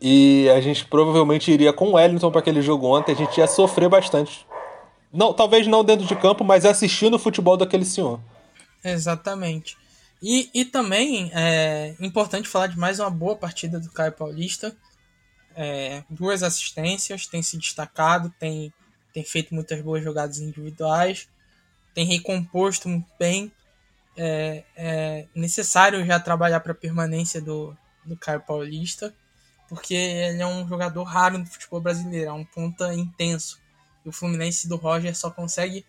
E 0.00 0.48
a 0.50 0.60
gente 0.60 0.84
provavelmente 0.84 1.50
iria 1.50 1.72
com 1.72 1.90
o 1.90 1.92
Wellington 1.92 2.30
para 2.30 2.40
aquele 2.40 2.60
jogo 2.60 2.86
ontem. 2.86 3.12
A 3.12 3.16
gente 3.16 3.38
ia 3.38 3.46
sofrer 3.46 3.88
bastante. 3.88 4.44
Não, 5.12 5.32
talvez 5.32 5.66
não 5.66 5.84
dentro 5.84 6.06
de 6.06 6.16
campo, 6.16 6.44
mas 6.44 6.64
assistindo 6.64 7.14
o 7.14 7.18
futebol 7.18 7.56
daquele 7.56 7.84
senhor. 7.84 8.20
Exatamente. 8.84 9.76
E, 10.22 10.50
e 10.52 10.64
também 10.64 11.30
é 11.32 11.94
importante 12.00 12.48
falar 12.48 12.66
de 12.66 12.78
mais 12.78 12.98
uma 12.98 13.10
boa 13.10 13.36
partida 13.36 13.78
do 13.78 13.90
Caio 13.90 14.12
Paulista 14.12 14.74
é, 15.56 16.04
duas 16.10 16.42
assistências, 16.42 17.26
tem 17.26 17.42
se 17.42 17.56
destacado, 17.56 18.32
tem, 18.38 18.72
tem 19.12 19.24
feito 19.24 19.54
muitas 19.54 19.80
boas 19.80 20.04
jogadas 20.04 20.38
individuais, 20.38 21.28
tem 21.94 22.04
recomposto 22.04 22.88
muito 22.88 23.10
bem. 23.18 23.50
É, 24.18 24.64
é 24.76 25.26
necessário 25.34 26.04
já 26.04 26.20
trabalhar 26.20 26.60
para 26.60 26.72
a 26.72 26.74
permanência 26.74 27.40
do, 27.40 27.76
do 28.04 28.16
Caio 28.16 28.40
Paulista, 28.40 29.14
porque 29.68 29.94
ele 29.94 30.42
é 30.42 30.46
um 30.46 30.68
jogador 30.68 31.04
raro 31.04 31.38
no 31.38 31.46
futebol 31.46 31.80
brasileiro, 31.80 32.30
é 32.30 32.32
um 32.32 32.44
ponta 32.44 32.92
intenso. 32.94 33.58
E 34.04 34.08
o 34.08 34.12
Fluminense 34.12 34.68
do 34.68 34.76
Roger 34.76 35.16
só 35.16 35.30
consegue 35.30 35.84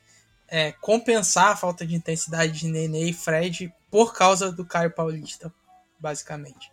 é, 0.48 0.72
compensar 0.72 1.52
a 1.52 1.56
falta 1.58 1.86
de 1.86 1.94
intensidade 1.94 2.54
de 2.54 2.68
Nenê 2.70 3.10
e 3.10 3.14
Fred 3.14 3.72
por 3.92 4.14
causa 4.14 4.52
do 4.52 4.66
Caio 4.66 4.92
Paulista, 4.92 5.54
basicamente. 6.00 6.72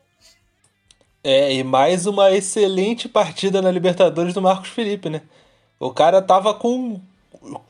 É, 1.26 1.54
e 1.54 1.64
mais 1.64 2.06
uma 2.06 2.30
excelente 2.32 3.08
partida 3.08 3.62
na 3.62 3.70
Libertadores 3.70 4.34
do 4.34 4.42
Marcos 4.42 4.68
Felipe, 4.68 5.08
né? 5.08 5.22
O 5.80 5.90
cara 5.90 6.20
tava 6.20 6.52
com 6.52 7.00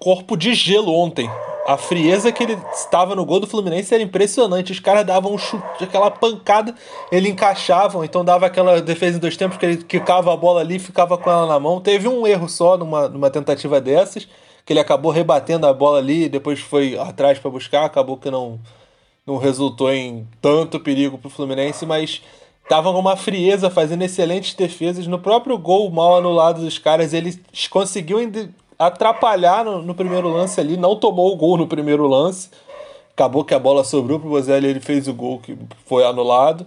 corpo 0.01 0.37
de 0.37 0.53
gelo 0.55 0.93
ontem. 0.93 1.31
A 1.65 1.77
frieza 1.77 2.33
que 2.33 2.43
ele 2.43 2.59
estava 2.73 3.15
no 3.15 3.25
gol 3.25 3.39
do 3.39 3.47
Fluminense 3.47 3.95
era 3.95 4.03
impressionante. 4.03 4.73
Os 4.73 4.81
caras 4.81 5.07
davam 5.07 5.33
um 5.33 5.39
chute, 5.39 5.85
aquela 5.85 6.11
pancada, 6.11 6.75
ele 7.13 7.29
encaixavam, 7.29 8.05
então 8.05 8.25
dava 8.25 8.45
aquela 8.45 8.83
defesa 8.83 9.19
em 9.19 9.21
dois 9.21 9.37
tempos 9.37 9.57
que 9.57 9.65
ele 9.65 9.77
quicava 9.85 10.33
a 10.33 10.37
bola 10.37 10.61
ali 10.61 10.81
ficava 10.81 11.17
com 11.17 11.31
ela 11.31 11.47
na 11.47 11.61
mão. 11.61 11.81
Teve 11.81 12.09
um 12.09 12.27
erro 12.27 12.49
só 12.49 12.77
numa, 12.77 13.09
numa 13.09 13.31
tentativa 13.31 13.81
dessas, 13.81 14.27
que 14.67 14.73
ele 14.73 14.81
acabou 14.81 15.13
rebatendo 15.13 15.65
a 15.65 15.73
bola 15.73 15.99
ali 15.99 16.25
e 16.25 16.29
depois 16.29 16.59
foi 16.59 16.99
atrás 16.99 17.39
para 17.39 17.53
buscar, 17.53 17.85
acabou 17.85 18.17
que 18.17 18.33
não, 18.33 18.59
não 19.25 19.37
resultou 19.37 19.93
em 19.93 20.27
tanto 20.43 20.81
perigo 20.81 21.19
para 21.19 21.29
o 21.29 21.31
Fluminense, 21.31 21.87
mas 21.87 22.21
estavam 22.65 22.93
com 22.93 22.99
uma 22.99 23.17
frieza, 23.17 23.71
fazendo 23.71 24.03
excelentes 24.03 24.55
defesas. 24.55 25.07
No 25.07 25.19
próprio 25.19 25.57
gol 25.57 25.91
mal 25.91 26.17
anulado 26.17 26.63
dos 26.63 26.79
caras, 26.79 27.13
ele 27.13 27.39
conseguiu 27.71 28.19
atrapalhar 28.79 29.65
no, 29.65 29.83
no, 29.83 29.95
primeiro 29.95 30.29
lance 30.29 30.59
ali, 30.61 30.77
não 30.77 30.97
tomou 30.97 31.33
o 31.33 31.37
gol 31.37 31.57
no 31.57 31.69
primeiro 31.69 32.07
lance. 32.07 32.51
Acabou 33.13 33.45
que 33.45 33.55
a 33.55 33.59
bola 33.59 33.85
sobrou 33.85 34.19
pro 34.19 34.29
Bozelli, 34.29 34.67
ele 34.67 34.81
fez 34.81 35.07
o 35.07 35.15
gol 35.15 35.39
que 35.39 35.57
foi 35.87 36.05
anulado. 36.05 36.67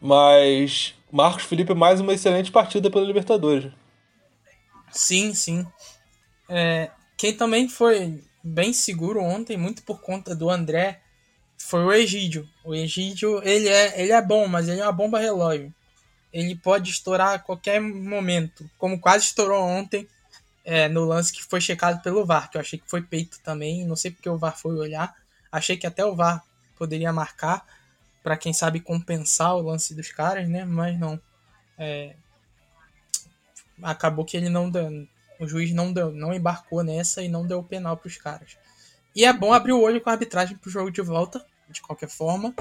Mas 0.00 0.94
Marcos 1.10 1.44
Felipe 1.44 1.74
mais 1.74 2.00
uma 2.00 2.12
excelente 2.12 2.52
partida 2.52 2.90
pela 2.90 3.04
Libertadores. 3.04 3.72
Sim, 4.90 5.34
sim. 5.34 5.66
É, 6.48 6.90
quem 7.16 7.34
também 7.34 7.68
foi 7.68 8.22
bem 8.44 8.72
seguro 8.72 9.20
ontem, 9.20 9.56
muito 9.56 9.82
por 9.82 10.00
conta 10.00 10.36
do 10.36 10.50
André 10.50 11.01
foi 11.64 11.84
o 11.84 11.92
Egídio. 11.92 12.48
O 12.64 12.74
Egídio, 12.74 13.40
ele 13.42 13.68
é, 13.68 14.00
ele 14.00 14.12
é 14.12 14.20
bom, 14.20 14.46
mas 14.46 14.68
ele 14.68 14.80
é 14.80 14.84
uma 14.84 14.92
bomba 14.92 15.18
relógio. 15.18 15.72
Ele 16.32 16.54
pode 16.54 16.90
estourar 16.90 17.34
a 17.34 17.38
qualquer 17.38 17.80
momento, 17.80 18.68
como 18.78 18.98
quase 18.98 19.26
estourou 19.26 19.62
ontem 19.62 20.08
é, 20.64 20.88
no 20.88 21.04
lance 21.04 21.32
que 21.32 21.42
foi 21.42 21.60
checado 21.60 22.02
pelo 22.02 22.24
VAR, 22.24 22.50
que 22.50 22.56
eu 22.56 22.60
achei 22.60 22.78
que 22.78 22.88
foi 22.88 23.02
peito 23.02 23.38
também, 23.40 23.86
não 23.86 23.96
sei 23.96 24.10
porque 24.10 24.28
o 24.28 24.38
VAR 24.38 24.56
foi 24.56 24.76
olhar. 24.76 25.14
Achei 25.50 25.76
que 25.76 25.86
até 25.86 26.04
o 26.04 26.14
VAR 26.14 26.42
poderia 26.76 27.12
marcar 27.12 27.64
para 28.22 28.36
quem 28.36 28.52
sabe 28.52 28.80
compensar 28.80 29.54
o 29.56 29.62
lance 29.62 29.94
dos 29.94 30.10
caras, 30.10 30.48
né? 30.48 30.64
Mas 30.64 30.98
não. 30.98 31.20
É, 31.78 32.14
acabou 33.82 34.24
que 34.24 34.36
ele 34.36 34.48
não 34.48 34.70
deu, 34.70 35.06
o 35.40 35.46
juiz 35.46 35.72
não 35.72 35.92
deu, 35.92 36.12
não 36.12 36.34
embarcou 36.34 36.82
nessa 36.82 37.22
e 37.22 37.28
não 37.28 37.46
deu 37.46 37.60
o 37.60 37.64
penal 37.64 37.96
para 37.96 38.08
os 38.08 38.16
caras. 38.16 38.56
E 39.14 39.24
é 39.24 39.32
bom 39.32 39.52
abrir 39.52 39.72
o 39.72 39.80
olho 39.80 40.00
com 40.00 40.10
a 40.10 40.12
arbitragem 40.12 40.56
pro 40.56 40.70
jogo 40.70 40.90
de 40.90 41.02
volta, 41.02 41.44
de 41.72 41.82
qualquer 41.82 42.08
forma, 42.08 42.54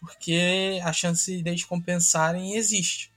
porque 0.00 0.80
a 0.82 0.92
chance 0.92 1.42
deles 1.42 1.64
compensarem 1.64 2.54
existe. 2.54 3.12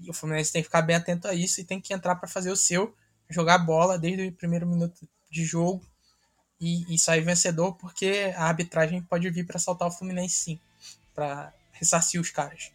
E 0.00 0.10
o 0.10 0.12
Fluminense 0.12 0.52
tem 0.52 0.62
que 0.62 0.68
ficar 0.68 0.82
bem 0.82 0.96
atento 0.96 1.28
a 1.28 1.34
isso 1.34 1.60
e 1.60 1.64
tem 1.64 1.80
que 1.80 1.94
entrar 1.94 2.16
para 2.16 2.28
fazer 2.28 2.50
o 2.50 2.56
seu, 2.56 2.94
jogar 3.28 3.58
bola 3.58 3.98
desde 3.98 4.26
o 4.26 4.32
primeiro 4.32 4.66
minuto 4.66 5.08
de 5.30 5.44
jogo 5.44 5.82
e, 6.60 6.94
e 6.94 6.98
sair 6.98 7.20
vencedor, 7.20 7.74
porque 7.74 8.32
a 8.36 8.44
arbitragem 8.44 9.02
pode 9.02 9.28
vir 9.30 9.46
para 9.46 9.58
saltar 9.58 9.88
o 9.88 9.90
Fluminense 9.90 10.34
sim, 10.34 10.60
para 11.14 11.52
ressarcir 11.72 12.20
os 12.20 12.30
caras. 12.30 12.70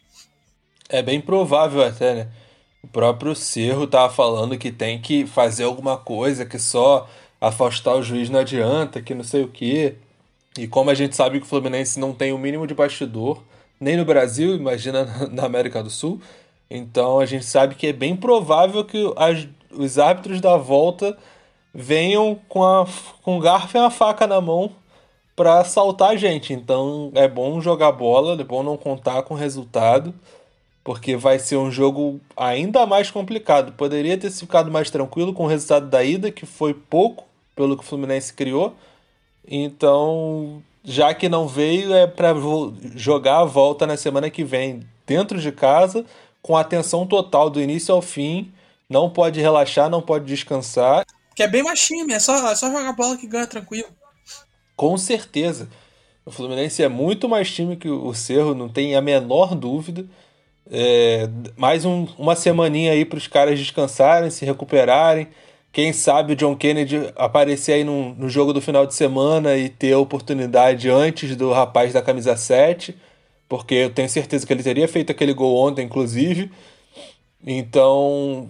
É 0.88 1.02
bem 1.02 1.20
provável 1.20 1.82
até, 1.82 2.14
né? 2.14 2.32
O 2.82 2.88
próprio 2.88 3.34
Cerro 3.34 3.86
tava 3.86 4.12
falando 4.12 4.58
que 4.58 4.72
tem 4.72 5.00
que 5.00 5.26
fazer 5.26 5.64
alguma 5.64 5.98
coisa, 5.98 6.46
que 6.46 6.58
só 6.58 7.08
afastar 7.40 7.94
o 7.94 8.02
juiz 8.02 8.30
não 8.30 8.40
adianta, 8.40 9.02
que 9.02 9.14
não 9.14 9.24
sei 9.24 9.44
o 9.44 9.48
que. 9.48 9.96
E 10.58 10.66
como 10.66 10.90
a 10.90 10.94
gente 10.94 11.14
sabe 11.14 11.38
que 11.38 11.46
o 11.46 11.48
Fluminense 11.48 12.00
não 12.00 12.12
tem 12.12 12.32
o 12.32 12.38
mínimo 12.38 12.66
de 12.66 12.74
bastidor, 12.74 13.42
nem 13.78 13.96
no 13.96 14.04
Brasil, 14.04 14.56
imagina 14.56 15.04
na 15.30 15.44
América 15.44 15.82
do 15.82 15.90
Sul, 15.90 16.20
então 16.68 17.20
a 17.20 17.26
gente 17.26 17.44
sabe 17.44 17.74
que 17.74 17.86
é 17.86 17.92
bem 17.92 18.16
provável 18.16 18.84
que 18.84 19.12
as, 19.16 19.46
os 19.70 19.98
árbitros 19.98 20.40
da 20.40 20.56
volta 20.56 21.16
venham 21.72 22.38
com, 22.48 22.64
a, 22.64 22.86
com 23.22 23.38
o 23.38 23.40
garfo 23.40 23.76
e 23.76 23.80
a 23.80 23.90
faca 23.90 24.26
na 24.26 24.40
mão 24.40 24.72
para 25.36 25.60
assaltar 25.60 26.10
a 26.10 26.16
gente. 26.16 26.52
Então 26.52 27.10
é 27.14 27.28
bom 27.28 27.60
jogar 27.60 27.92
bola, 27.92 28.40
é 28.40 28.44
bom 28.44 28.62
não 28.62 28.76
contar 28.76 29.22
com 29.22 29.34
o 29.34 29.36
resultado, 29.36 30.12
porque 30.82 31.16
vai 31.16 31.38
ser 31.38 31.56
um 31.56 31.70
jogo 31.70 32.20
ainda 32.36 32.86
mais 32.86 33.10
complicado. 33.10 33.72
Poderia 33.72 34.18
ter 34.18 34.30
ficado 34.30 34.70
mais 34.70 34.90
tranquilo 34.90 35.32
com 35.32 35.44
o 35.44 35.48
resultado 35.48 35.88
da 35.88 36.02
ida, 36.04 36.30
que 36.30 36.44
foi 36.44 36.74
pouco 36.74 37.24
pelo 37.54 37.76
que 37.76 37.84
o 37.84 37.86
Fluminense 37.86 38.34
criou 38.34 38.74
então, 39.50 40.62
já 40.84 41.12
que 41.12 41.28
não 41.28 41.48
veio, 41.48 41.92
é 41.92 42.06
para 42.06 42.32
jogar 42.94 43.40
a 43.40 43.44
volta 43.44 43.84
na 43.84 43.96
semana 43.96 44.30
que 44.30 44.44
vem, 44.44 44.86
dentro 45.04 45.40
de 45.40 45.50
casa, 45.50 46.06
com 46.40 46.56
atenção 46.56 47.04
total 47.04 47.50
do 47.50 47.60
início 47.60 47.92
ao 47.92 48.00
fim. 48.00 48.52
Não 48.88 49.10
pode 49.10 49.40
relaxar, 49.40 49.90
não 49.90 50.00
pode 50.00 50.24
descansar. 50.24 51.04
Que 51.34 51.42
é 51.42 51.48
bem 51.48 51.64
mais 51.64 51.84
time, 51.84 52.12
é 52.12 52.20
só, 52.20 52.50
é 52.50 52.54
só 52.54 52.70
jogar 52.70 52.92
bola 52.92 53.16
que 53.16 53.26
ganha 53.26 53.46
tranquilo. 53.46 53.88
Com 54.76 54.96
certeza. 54.96 55.68
O 56.24 56.30
Fluminense 56.30 56.82
é 56.82 56.88
muito 56.88 57.28
mais 57.28 57.50
time 57.50 57.76
que 57.76 57.88
o 57.88 58.14
Cerro, 58.14 58.54
não 58.54 58.68
tem 58.68 58.94
a 58.94 59.00
menor 59.00 59.54
dúvida. 59.54 60.06
É, 60.70 61.28
mais 61.56 61.84
um, 61.84 62.06
uma 62.16 62.36
semaninha 62.36 62.92
aí 62.92 63.04
para 63.04 63.18
os 63.18 63.26
caras 63.26 63.58
descansarem, 63.58 64.30
se 64.30 64.44
recuperarem. 64.44 65.26
Quem 65.72 65.92
sabe 65.92 66.32
o 66.32 66.36
John 66.36 66.56
Kennedy 66.56 67.12
aparecer 67.14 67.74
aí 67.74 67.84
no, 67.84 68.14
no 68.14 68.28
jogo 68.28 68.52
do 68.52 68.60
final 68.60 68.86
de 68.86 68.94
semana 68.94 69.56
e 69.56 69.68
ter 69.68 69.92
a 69.92 69.98
oportunidade 69.98 70.90
antes 70.90 71.36
do 71.36 71.52
rapaz 71.52 71.92
da 71.92 72.02
camisa 72.02 72.36
7, 72.36 72.96
porque 73.48 73.74
eu 73.74 73.90
tenho 73.90 74.08
certeza 74.08 74.44
que 74.46 74.52
ele 74.52 74.64
teria 74.64 74.88
feito 74.88 75.12
aquele 75.12 75.32
gol 75.32 75.56
ontem, 75.56 75.84
inclusive. 75.84 76.50
Então, 77.46 78.48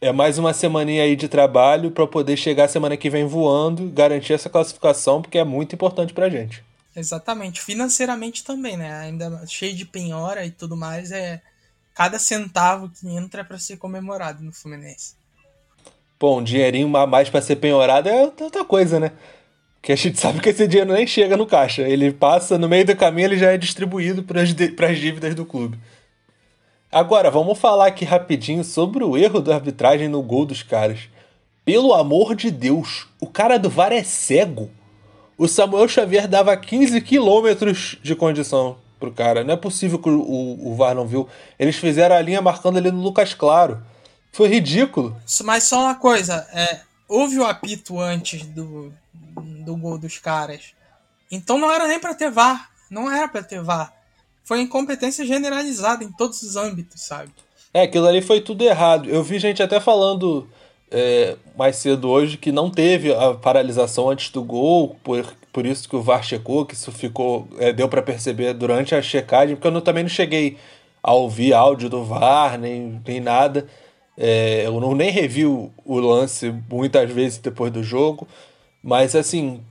é 0.00 0.12
mais 0.12 0.38
uma 0.38 0.52
semaninha 0.52 1.04
aí 1.04 1.14
de 1.14 1.28
trabalho 1.28 1.90
para 1.92 2.06
poder 2.06 2.36
chegar 2.36 2.68
semana 2.68 2.96
que 2.96 3.08
vem 3.08 3.26
voando, 3.26 3.88
garantir 3.90 4.32
essa 4.32 4.50
classificação, 4.50 5.22
porque 5.22 5.38
é 5.38 5.44
muito 5.44 5.74
importante 5.74 6.12
pra 6.12 6.28
gente. 6.28 6.64
Exatamente. 6.94 7.60
Financeiramente 7.60 8.42
também, 8.42 8.76
né? 8.76 8.92
Ainda 9.00 9.46
cheio 9.46 9.74
de 9.74 9.84
penhora 9.84 10.44
e 10.44 10.50
tudo 10.50 10.76
mais, 10.76 11.12
é 11.12 11.40
cada 11.94 12.18
centavo 12.18 12.88
que 12.88 13.08
entra 13.08 13.42
é 13.42 13.44
para 13.44 13.58
ser 13.58 13.76
comemorado 13.76 14.42
no 14.42 14.52
Fluminense. 14.52 15.14
Bom, 16.18 16.38
um 16.38 16.42
dinheirinho 16.42 16.94
a 16.96 17.06
mais 17.06 17.28
para 17.28 17.42
ser 17.42 17.56
penhorado 17.56 18.08
é 18.08 18.32
outra 18.40 18.64
coisa, 18.64 18.98
né? 18.98 19.12
Que 19.82 19.92
a 19.92 19.96
gente 19.96 20.18
sabe 20.20 20.40
que 20.40 20.48
esse 20.48 20.66
dinheiro 20.66 20.92
nem 20.92 21.06
chega 21.06 21.36
no 21.36 21.46
caixa. 21.46 21.82
Ele 21.82 22.10
passa 22.10 22.56
no 22.56 22.68
meio 22.68 22.86
do 22.86 22.96
caminho, 22.96 23.26
ele 23.26 23.38
já 23.38 23.52
é 23.52 23.58
distribuído 23.58 24.22
para 24.22 24.40
as 24.42 24.98
dívidas 24.98 25.34
do 25.34 25.44
clube. 25.44 25.78
Agora, 26.90 27.30
vamos 27.30 27.58
falar 27.58 27.88
aqui 27.88 28.04
rapidinho 28.04 28.64
sobre 28.64 29.04
o 29.04 29.18
erro 29.18 29.40
da 29.40 29.54
arbitragem 29.54 30.08
no 30.08 30.22
gol 30.22 30.46
dos 30.46 30.62
caras. 30.62 31.00
Pelo 31.64 31.92
amor 31.92 32.34
de 32.34 32.50
Deus, 32.50 33.06
o 33.20 33.26
cara 33.26 33.58
do 33.58 33.68
VAR 33.68 33.92
é 33.92 34.02
cego. 34.02 34.70
O 35.36 35.46
Samuel 35.46 35.88
Xavier 35.88 36.26
dava 36.26 36.56
15 36.56 36.98
quilômetros 37.02 37.98
de 38.02 38.14
condição 38.14 38.76
pro 38.98 39.12
cara. 39.12 39.44
Não 39.44 39.52
é 39.52 39.56
possível 39.56 39.98
que 39.98 40.08
o, 40.08 40.20
o, 40.20 40.70
o 40.72 40.74
VAR 40.74 40.94
não 40.94 41.06
viu. 41.06 41.28
Eles 41.58 41.76
fizeram 41.76 42.16
a 42.16 42.22
linha 42.22 42.40
marcando 42.40 42.78
ele 42.78 42.90
no 42.90 43.02
Lucas 43.02 43.34
Claro. 43.34 43.82
Foi 44.36 44.48
ridículo. 44.48 45.16
Mas 45.44 45.64
só 45.64 45.80
uma 45.80 45.94
coisa, 45.94 46.46
é, 46.52 46.80
houve 47.08 47.38
o 47.38 47.46
apito 47.46 47.98
antes 47.98 48.42
do, 48.44 48.92
do 49.64 49.74
gol 49.78 49.96
dos 49.96 50.18
caras. 50.18 50.74
Então 51.30 51.56
não 51.56 51.72
era 51.72 51.88
nem 51.88 51.98
para 51.98 52.12
ter 52.12 52.30
VAR. 52.30 52.70
Não 52.90 53.10
era 53.10 53.26
para 53.26 53.42
ter 53.42 53.62
VAR. 53.62 53.90
Foi 54.44 54.60
incompetência 54.60 55.24
generalizada 55.24 56.04
em 56.04 56.12
todos 56.12 56.42
os 56.42 56.54
âmbitos, 56.54 57.00
sabe? 57.00 57.32
É, 57.72 57.84
aquilo 57.84 58.06
ali 58.06 58.20
foi 58.20 58.42
tudo 58.42 58.62
errado. 58.62 59.08
Eu 59.08 59.22
vi 59.22 59.38
gente 59.38 59.62
até 59.62 59.80
falando 59.80 60.46
é, 60.90 61.36
mais 61.56 61.76
cedo 61.76 62.10
hoje 62.10 62.36
que 62.36 62.52
não 62.52 62.70
teve 62.70 63.14
a 63.14 63.32
paralisação 63.32 64.10
antes 64.10 64.28
do 64.28 64.42
gol, 64.42 64.98
por, 65.02 65.34
por 65.50 65.64
isso 65.64 65.88
que 65.88 65.96
o 65.96 66.02
VAR 66.02 66.22
checou, 66.22 66.66
que 66.66 66.74
isso 66.74 66.92
ficou. 66.92 67.48
É, 67.56 67.72
deu 67.72 67.88
para 67.88 68.02
perceber 68.02 68.52
durante 68.52 68.94
a 68.94 69.00
checagem, 69.00 69.56
porque 69.56 69.68
eu 69.68 69.72
não, 69.72 69.80
também 69.80 70.02
não 70.02 70.10
cheguei 70.10 70.58
a 71.02 71.14
ouvir 71.14 71.54
áudio 71.54 71.88
do 71.88 72.04
VAR, 72.04 72.58
nem, 72.58 73.00
nem 73.06 73.18
nada. 73.18 73.66
É, 74.16 74.66
eu 74.66 74.80
não, 74.80 74.94
nem 74.94 75.10
revi 75.10 75.44
o, 75.44 75.70
lance 75.86 76.50
muitas 76.70 77.10
vezes 77.10 77.38
depois 77.38 77.72
do 77.72 77.82
jogo. 77.82 78.26
Mas 78.82 79.14
assim, 79.14 79.62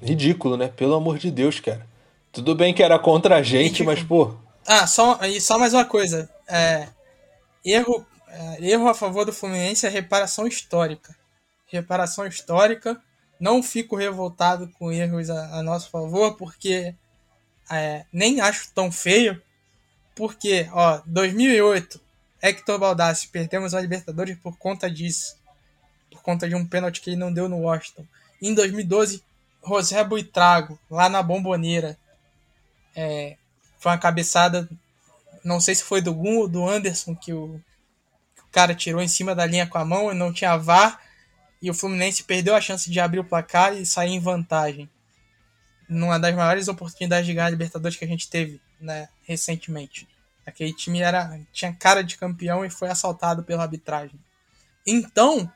ridículo, 0.00 0.56
né? 0.56 0.68
Pelo 0.68 0.94
amor 0.94 1.18
de 1.18 1.30
Deus, 1.30 1.60
cara. 1.60 1.86
Tudo 2.32 2.54
bem 2.54 2.72
que 2.72 2.82
era 2.82 2.98
contra 2.98 3.36
a 3.36 3.42
gente, 3.42 3.82
ridículo. 3.82 3.86
mas, 3.90 4.02
pô. 4.02 4.34
Ah, 4.66 4.86
só, 4.86 5.18
e 5.24 5.40
só 5.40 5.58
mais 5.58 5.74
uma 5.74 5.84
coisa. 5.84 6.30
É, 6.48 6.88
erro, 7.64 8.06
é, 8.28 8.70
erro 8.70 8.88
a 8.88 8.94
favor 8.94 9.24
do 9.24 9.32
Fluminense 9.32 9.86
é 9.86 9.90
reparação 9.90 10.46
histórica. 10.46 11.14
Reparação 11.66 12.26
histórica. 12.26 13.00
Não 13.38 13.62
fico 13.62 13.96
revoltado 13.96 14.68
com 14.78 14.92
erros 14.92 15.30
a, 15.30 15.58
a 15.58 15.62
nosso 15.62 15.90
favor, 15.90 16.36
porque 16.36 16.94
é, 17.70 18.04
nem 18.12 18.40
acho 18.40 18.70
tão 18.74 18.90
feio. 18.90 19.40
Porque, 20.14 20.68
ó, 20.72 21.00
2008, 21.06 22.00
Hector 22.42 22.78
Baldassi, 22.78 23.28
perdemos 23.28 23.74
a 23.74 23.80
Libertadores 23.80 24.38
por 24.38 24.56
conta 24.56 24.90
disso. 24.90 25.36
Por 26.10 26.22
conta 26.22 26.48
de 26.48 26.54
um 26.54 26.66
pênalti 26.66 27.00
que 27.00 27.10
ele 27.10 27.16
não 27.16 27.32
deu 27.32 27.48
no 27.48 27.58
Washington. 27.58 28.04
Em 28.40 28.54
2012, 28.54 29.22
José 29.66 30.02
Buitrago, 30.02 30.78
lá 30.90 31.08
na 31.08 31.22
Bomboneira. 31.22 31.98
É, 32.96 33.36
foi 33.78 33.92
uma 33.92 33.98
cabeçada, 33.98 34.68
não 35.44 35.60
sei 35.60 35.74
se 35.74 35.84
foi 35.84 36.00
do 36.00 36.14
Gun 36.14 36.38
ou 36.38 36.48
do 36.48 36.68
Anderson, 36.68 37.14
que 37.14 37.32
o, 37.32 37.60
que 38.34 38.42
o 38.42 38.48
cara 38.50 38.74
tirou 38.74 39.00
em 39.00 39.08
cima 39.08 39.34
da 39.34 39.46
linha 39.46 39.66
com 39.66 39.78
a 39.78 39.84
mão 39.84 40.10
e 40.10 40.14
não 40.14 40.32
tinha 40.32 40.56
VAR. 40.56 41.00
E 41.62 41.70
o 41.70 41.74
Fluminense 41.74 42.22
perdeu 42.22 42.54
a 42.54 42.60
chance 42.60 42.90
de 42.90 42.98
abrir 42.98 43.20
o 43.20 43.24
placar 43.24 43.74
e 43.74 43.84
sair 43.84 44.10
em 44.10 44.20
vantagem. 44.20 44.88
Numa 45.88 46.18
das 46.18 46.34
maiores 46.34 46.68
oportunidades 46.68 47.26
de 47.26 47.34
ganhar 47.34 47.46
a 47.46 47.50
Libertadores 47.50 47.96
que 47.96 48.04
a 48.04 48.08
gente 48.08 48.28
teve 48.30 48.60
né, 48.80 49.08
recentemente. 49.24 50.08
Aquele 50.50 50.72
time 50.72 51.00
era, 51.00 51.40
tinha 51.52 51.72
cara 51.72 52.02
de 52.02 52.18
campeão 52.18 52.64
e 52.64 52.70
foi 52.70 52.88
assaltado 52.88 53.42
pela 53.42 53.62
arbitragem. 53.62 54.18
Então, 54.86 55.50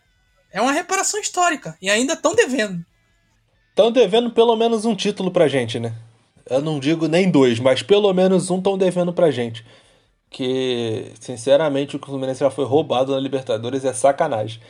é 0.52 0.60
uma 0.60 0.72
reparação 0.72 1.20
histórica. 1.20 1.76
E 1.82 1.90
ainda 1.90 2.14
estão 2.14 2.34
devendo. 2.34 2.84
Estão 3.70 3.90
devendo 3.90 4.30
pelo 4.30 4.54
menos 4.54 4.84
um 4.84 4.94
título 4.94 5.30
pra 5.30 5.48
gente, 5.48 5.80
né? 5.80 5.92
Eu 6.48 6.62
não 6.62 6.78
digo 6.78 7.08
nem 7.08 7.28
dois, 7.28 7.58
mas 7.58 7.82
pelo 7.82 8.12
menos 8.12 8.50
um 8.50 8.58
estão 8.58 8.78
devendo 8.78 9.12
pra 9.12 9.32
gente. 9.32 9.66
Que, 10.30 11.12
sinceramente, 11.20 11.96
o 11.96 11.98
Fluminense 11.98 12.40
já 12.40 12.50
foi 12.50 12.64
roubado 12.64 13.12
na 13.12 13.18
Libertadores 13.18 13.84
é 13.84 13.92
sacanagem. 13.92 14.60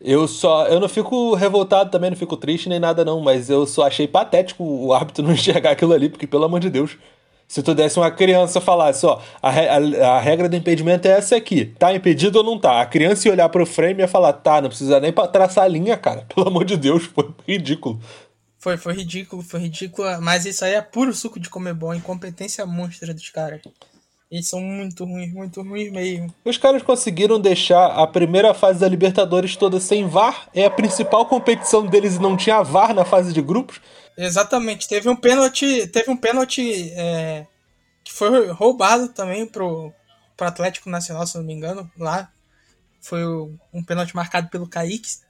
Eu 0.00 0.26
só. 0.26 0.66
Eu 0.66 0.80
não 0.80 0.88
fico 0.88 1.34
revoltado 1.34 1.90
também, 1.90 2.10
não 2.10 2.16
fico 2.16 2.36
triste 2.36 2.68
nem 2.68 2.80
nada, 2.80 3.04
não, 3.04 3.20
mas 3.20 3.50
eu 3.50 3.66
só 3.66 3.86
achei 3.86 4.08
patético 4.08 4.64
o 4.64 4.92
árbitro 4.92 5.22
não 5.24 5.32
enxergar 5.32 5.72
aquilo 5.72 5.92
ali, 5.92 6.08
porque, 6.08 6.26
pelo 6.26 6.44
amor 6.44 6.58
de 6.58 6.70
Deus. 6.70 6.96
Se 7.50 7.64
tu 7.64 7.74
desse 7.74 7.98
uma 7.98 8.12
criança 8.12 8.60
falasse, 8.60 9.04
ó, 9.04 9.20
a, 9.42 9.50
a, 9.50 10.18
a, 10.18 10.20
regra 10.20 10.48
do 10.48 10.54
impedimento 10.54 11.08
é 11.08 11.10
essa 11.10 11.34
aqui, 11.34 11.64
tá 11.64 11.92
impedido 11.92 12.38
ou 12.38 12.44
não 12.44 12.56
tá? 12.56 12.80
A 12.80 12.86
criança 12.86 13.26
ia 13.26 13.32
olhar 13.32 13.48
pro 13.48 13.66
frame 13.66 13.94
e 13.94 14.02
ia 14.02 14.06
falar, 14.06 14.34
tá, 14.34 14.60
não 14.60 14.68
precisa 14.68 15.00
nem 15.00 15.12
pra 15.12 15.26
traçar 15.26 15.64
a 15.64 15.68
linha, 15.68 15.96
cara. 15.96 16.24
Pelo 16.32 16.46
amor 16.46 16.64
de 16.64 16.76
Deus, 16.76 17.06
foi 17.06 17.28
ridículo. 17.48 18.00
Foi, 18.56 18.76
foi 18.76 18.94
ridículo, 18.94 19.42
foi 19.42 19.58
ridículo, 19.62 20.06
mas 20.22 20.46
isso 20.46 20.64
aí 20.64 20.74
é 20.74 20.80
puro 20.80 21.12
suco 21.12 21.40
de 21.40 21.50
comer 21.50 21.74
bom, 21.74 21.92
incompetência 21.92 22.64
monstra 22.64 23.12
dos 23.12 23.28
caras. 23.30 23.60
Eles 24.30 24.46
são 24.46 24.60
muito 24.60 25.04
ruins, 25.04 25.32
muito 25.32 25.60
ruins 25.60 25.90
mesmo. 25.90 26.32
Os 26.44 26.56
caras 26.56 26.84
conseguiram 26.84 27.40
deixar 27.40 27.86
a 27.86 28.06
primeira 28.06 28.54
fase 28.54 28.78
da 28.78 28.86
Libertadores 28.86 29.56
toda 29.56 29.80
sem 29.80 30.06
VAR. 30.06 30.48
É 30.54 30.66
a 30.66 30.70
principal 30.70 31.26
competição 31.26 31.84
deles 31.84 32.14
e 32.14 32.20
não 32.20 32.36
tinha 32.36 32.62
VAR 32.62 32.94
na 32.94 33.04
fase 33.04 33.32
de 33.32 33.42
grupos. 33.42 33.80
Exatamente. 34.20 34.86
Teve 34.86 35.08
um 35.08 35.16
pênalti, 35.16 35.86
teve 35.86 36.10
um 36.10 36.16
pênalti 36.16 36.92
é, 36.92 37.46
que 38.04 38.12
foi 38.12 38.48
roubado 38.48 39.08
também 39.08 39.46
pro, 39.46 39.90
pro 40.36 40.46
Atlético 40.46 40.90
Nacional, 40.90 41.26
se 41.26 41.38
não 41.38 41.44
me 41.44 41.54
engano, 41.54 41.90
lá. 41.98 42.30
Foi 43.00 43.24
um 43.72 43.82
pênalti 43.82 44.14
marcado 44.14 44.50
pelo 44.50 44.68
Kaique. 44.68 45.20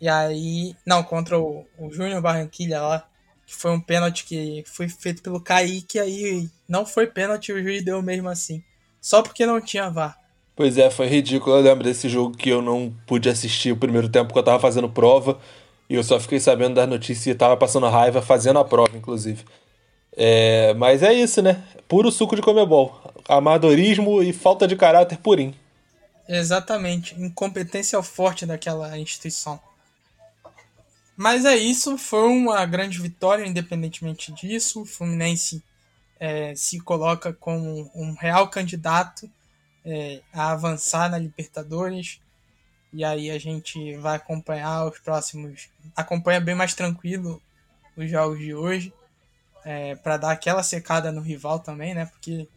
E 0.00 0.08
aí. 0.08 0.74
Não, 0.84 1.04
contra 1.04 1.38
o, 1.38 1.64
o 1.78 1.92
Júnior 1.92 2.20
Barranquilha 2.20 2.82
lá. 2.82 3.08
Que 3.46 3.54
foi 3.54 3.70
um 3.70 3.80
pênalti 3.80 4.24
que 4.24 4.64
foi 4.66 4.88
feito 4.88 5.22
pelo 5.22 5.40
Kaique, 5.40 6.00
aí 6.00 6.50
não 6.68 6.84
foi 6.84 7.06
pênalti, 7.06 7.52
o 7.52 7.62
juiz 7.62 7.84
deu 7.84 8.02
mesmo 8.02 8.28
assim. 8.28 8.64
Só 9.00 9.22
porque 9.22 9.46
não 9.46 9.60
tinha 9.60 9.88
VAR. 9.88 10.18
Pois 10.56 10.76
é, 10.76 10.90
foi 10.90 11.06
ridículo. 11.06 11.54
Eu 11.54 11.62
lembro 11.62 11.84
desse 11.84 12.08
jogo 12.08 12.36
que 12.36 12.50
eu 12.50 12.60
não 12.60 12.92
pude 13.06 13.28
assistir 13.28 13.70
o 13.70 13.76
primeiro 13.76 14.08
tempo 14.08 14.26
porque 14.26 14.40
eu 14.40 14.44
tava 14.44 14.58
fazendo 14.58 14.88
prova. 14.88 15.38
E 15.88 15.94
eu 15.94 16.02
só 16.02 16.18
fiquei 16.18 16.40
sabendo 16.40 16.74
das 16.74 16.88
notícias 16.88 17.34
e 17.34 17.38
tava 17.38 17.56
passando 17.56 17.88
raiva 17.88 18.20
fazendo 18.20 18.58
a 18.58 18.64
prova, 18.64 18.96
inclusive. 18.96 19.44
É, 20.16 20.74
mas 20.74 21.02
é 21.02 21.12
isso, 21.12 21.42
né? 21.42 21.62
Puro 21.86 22.10
suco 22.10 22.34
de 22.34 22.42
comebol. 22.42 23.00
Amadorismo 23.28 24.22
e 24.22 24.32
falta 24.32 24.66
de 24.66 24.74
caráter 24.74 25.18
purinho. 25.18 25.54
Exatamente. 26.28 27.14
Incompetência 27.20 28.02
forte 28.02 28.46
daquela 28.46 28.98
instituição. 28.98 29.60
Mas 31.16 31.44
é 31.44 31.56
isso. 31.56 31.96
Foi 31.96 32.28
uma 32.28 32.64
grande 32.66 33.00
vitória, 33.00 33.46
independentemente 33.46 34.32
disso. 34.32 34.82
O 34.82 34.86
Fluminense 34.86 35.62
é, 36.18 36.54
se 36.54 36.80
coloca 36.80 37.32
como 37.32 37.90
um 37.94 38.14
real 38.14 38.48
candidato 38.48 39.30
é, 39.84 40.20
a 40.32 40.52
avançar 40.52 41.10
na 41.10 41.18
Libertadores. 41.18 42.20
E 42.96 43.04
aí 43.04 43.30
a 43.30 43.38
gente 43.38 43.94
vai 43.98 44.16
acompanhar 44.16 44.86
os 44.86 44.98
próximos. 45.00 45.68
Acompanha 45.94 46.40
bem 46.40 46.54
mais 46.54 46.72
tranquilo 46.72 47.42
os 47.94 48.10
jogos 48.10 48.38
de 48.38 48.54
hoje. 48.54 48.90
É, 49.62 49.94
para 49.96 50.16
dar 50.16 50.30
aquela 50.30 50.62
secada 50.62 51.12
no 51.12 51.20
rival 51.20 51.58
também, 51.58 51.92
né? 51.92 52.06
Porque 52.06 52.48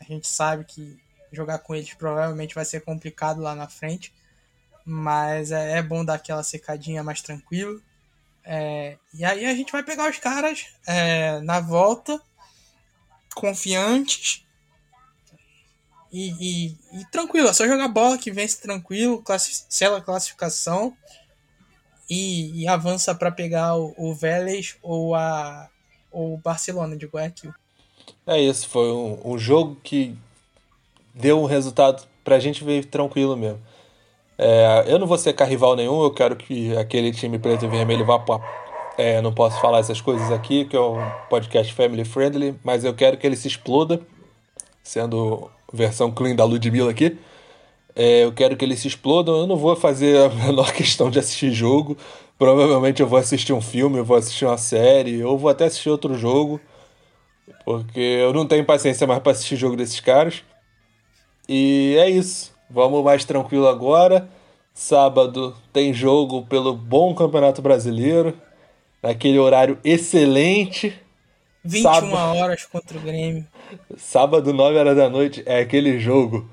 a 0.00 0.04
gente 0.04 0.26
sabe 0.26 0.64
que 0.64 1.00
jogar 1.30 1.60
com 1.60 1.76
eles 1.76 1.94
provavelmente 1.94 2.56
vai 2.56 2.64
ser 2.64 2.80
complicado 2.80 3.40
lá 3.40 3.54
na 3.54 3.68
frente. 3.68 4.12
Mas 4.84 5.52
é, 5.52 5.78
é 5.78 5.82
bom 5.82 6.04
dar 6.04 6.14
aquela 6.14 6.42
secadinha 6.42 7.04
mais 7.04 7.22
tranquilo. 7.22 7.80
É, 8.42 8.98
e 9.14 9.24
aí 9.24 9.46
a 9.46 9.54
gente 9.54 9.70
vai 9.70 9.84
pegar 9.84 10.10
os 10.10 10.18
caras 10.18 10.66
é, 10.88 11.38
na 11.42 11.60
volta 11.60 12.20
confiantes 13.32 14.44
e, 16.12 16.30
e, 16.40 17.00
e, 17.00 17.04
tranquilo. 17.10 17.48
É 17.48 17.52
só 17.52 17.66
jogar 17.66 17.88
bola 17.88 18.18
que 18.18 18.30
vence 18.30 18.60
tranquilo, 18.60 19.22
sela 19.68 19.98
a 19.98 20.02
classificação 20.02 20.96
e, 22.08 22.62
e 22.62 22.68
avança 22.68 23.14
para 23.14 23.30
pegar 23.30 23.76
o, 23.76 23.94
o 23.96 24.14
Vélez 24.14 24.76
ou 24.82 25.14
a 25.14 25.68
o 26.10 26.38
Barcelona 26.38 26.96
de 26.96 27.06
Guayaquil. 27.06 27.52
É 28.26 28.40
isso, 28.40 28.68
foi 28.68 28.90
um, 28.90 29.20
um 29.24 29.38
jogo 29.38 29.76
que 29.82 30.16
deu 31.14 31.40
um 31.40 31.44
resultado 31.44 32.06
pra 32.24 32.38
gente 32.38 32.64
ver 32.64 32.86
tranquilo 32.86 33.36
mesmo. 33.36 33.60
É, 34.38 34.84
eu 34.86 34.98
não 34.98 35.06
vou 35.06 35.18
ser 35.18 35.34
rival 35.34 35.76
nenhum, 35.76 36.02
eu 36.02 36.12
quero 36.12 36.36
que 36.36 36.76
aquele 36.76 37.12
time 37.12 37.38
preto 37.38 37.64
e 37.64 37.68
vermelho 37.68 38.06
vá 38.06 38.18
para 38.18 38.40
é, 38.98 39.22
não 39.22 39.32
posso 39.32 39.60
falar 39.60 39.78
essas 39.78 40.00
coisas 40.00 40.32
aqui, 40.32 40.64
que 40.64 40.76
é 40.76 40.80
um 40.80 40.98
podcast 41.30 41.72
family 41.72 42.04
friendly, 42.04 42.58
mas 42.64 42.82
eu 42.82 42.92
quero 42.92 43.16
que 43.16 43.24
ele 43.24 43.36
se 43.36 43.46
exploda, 43.46 44.00
sendo 44.82 45.48
versão 45.72 46.10
clean 46.10 46.34
da 46.34 46.44
Ludmilla 46.44 46.90
aqui. 46.90 47.18
É, 47.94 48.24
eu 48.24 48.32
quero 48.32 48.56
que 48.56 48.64
eles 48.64 48.78
se 48.80 48.88
explodam. 48.88 49.36
Eu 49.36 49.46
não 49.46 49.56
vou 49.56 49.74
fazer 49.74 50.18
a 50.18 50.28
menor 50.46 50.72
questão 50.72 51.10
de 51.10 51.18
assistir 51.18 51.50
jogo. 51.52 51.96
Provavelmente 52.38 53.02
eu 53.02 53.08
vou 53.08 53.18
assistir 53.18 53.52
um 53.52 53.60
filme, 53.60 53.98
eu 53.98 54.04
vou 54.04 54.16
assistir 54.16 54.44
uma 54.44 54.56
série, 54.56 55.24
ou 55.24 55.36
vou 55.36 55.50
até 55.50 55.64
assistir 55.64 55.90
outro 55.90 56.14
jogo. 56.14 56.60
Porque 57.64 58.00
eu 58.00 58.32
não 58.32 58.46
tenho 58.46 58.64
paciência 58.64 59.06
mais 59.06 59.20
para 59.20 59.32
assistir 59.32 59.56
jogo 59.56 59.76
desses 59.76 59.98
caras. 60.00 60.44
E 61.48 61.96
é 61.98 62.08
isso. 62.08 62.54
Vamos 62.70 63.02
mais 63.02 63.24
tranquilo 63.24 63.66
agora. 63.66 64.28
Sábado 64.72 65.56
tem 65.72 65.92
jogo 65.92 66.46
pelo 66.46 66.72
bom 66.72 67.14
Campeonato 67.14 67.60
Brasileiro. 67.60 68.34
Naquele 69.02 69.38
horário 69.38 69.78
excelente. 69.82 70.94
21 71.64 71.82
Sábado... 71.82 72.36
horas 72.36 72.64
contra 72.64 72.98
o 72.98 73.00
Grêmio. 73.00 73.46
Sábado, 73.96 74.52
9 74.52 74.78
horas 74.78 74.96
da 74.96 75.08
noite, 75.08 75.42
é 75.44 75.60
aquele 75.60 75.98
jogo 75.98 76.48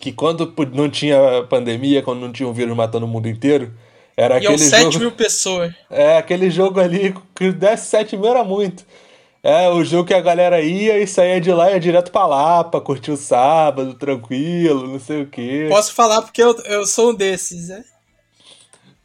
que 0.00 0.12
quando 0.12 0.52
não 0.72 0.88
tinha 0.88 1.18
pandemia, 1.48 2.02
quando 2.02 2.20
não 2.20 2.32
tinha 2.32 2.48
um 2.48 2.52
vírus 2.52 2.76
matando 2.76 3.06
o 3.06 3.08
mundo 3.08 3.28
inteiro, 3.28 3.72
era 4.16 4.34
e 4.34 4.38
aquele 4.38 4.58
7 4.58 4.82
jogo... 4.84 4.98
mil 4.98 5.12
pessoas. 5.12 5.72
É, 5.90 6.16
aquele 6.16 6.50
jogo 6.50 6.80
ali, 6.80 7.14
que 7.34 7.52
desse 7.52 7.86
7 7.86 8.16
mil 8.16 8.28
era 8.30 8.44
muito. 8.44 8.84
É, 9.42 9.68
o 9.68 9.84
jogo 9.84 10.08
que 10.08 10.14
a 10.14 10.20
galera 10.20 10.60
ia 10.60 10.98
e 10.98 11.06
saía 11.06 11.40
de 11.40 11.52
lá 11.52 11.70
e 11.70 11.74
ia 11.74 11.80
direto 11.80 12.10
pra 12.10 12.26
Lapa, 12.26 12.80
curtir 12.80 13.12
o 13.12 13.16
sábado, 13.16 13.94
tranquilo, 13.94 14.88
não 14.88 14.98
sei 14.98 15.22
o 15.22 15.26
quê. 15.26 15.66
Posso 15.68 15.94
falar 15.94 16.22
porque 16.22 16.42
eu, 16.42 16.56
eu 16.64 16.84
sou 16.84 17.10
um 17.10 17.14
desses, 17.14 17.68
né? 17.68 17.84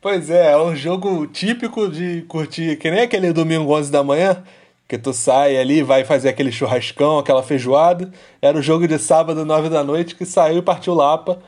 Pois 0.01 0.29
é, 0.29 0.51
é 0.51 0.57
um 0.57 0.75
jogo 0.75 1.27
típico 1.27 1.87
de 1.87 2.23
curtir, 2.23 2.75
que 2.77 2.91
nem 2.91 3.01
aquele 3.01 3.31
domingo 3.31 3.71
11 3.73 3.91
da 3.91 4.03
manhã, 4.03 4.43
que 4.93 4.97
tu 4.99 5.11
sai 5.11 5.57
ali, 5.57 5.81
vai 5.81 6.05
fazer 6.05 6.29
aquele 6.29 6.51
churrascão, 6.51 7.17
aquela 7.17 7.41
feijoada. 7.41 8.11
Era 8.39 8.55
o 8.55 8.61
jogo 8.61 8.87
de 8.87 8.99
sábado, 8.99 9.43
9 9.43 9.67
da 9.67 9.83
noite, 9.83 10.13
que 10.13 10.23
saiu 10.23 10.59
e 10.59 10.61
partiu 10.61 10.93
Lapa 10.93 11.41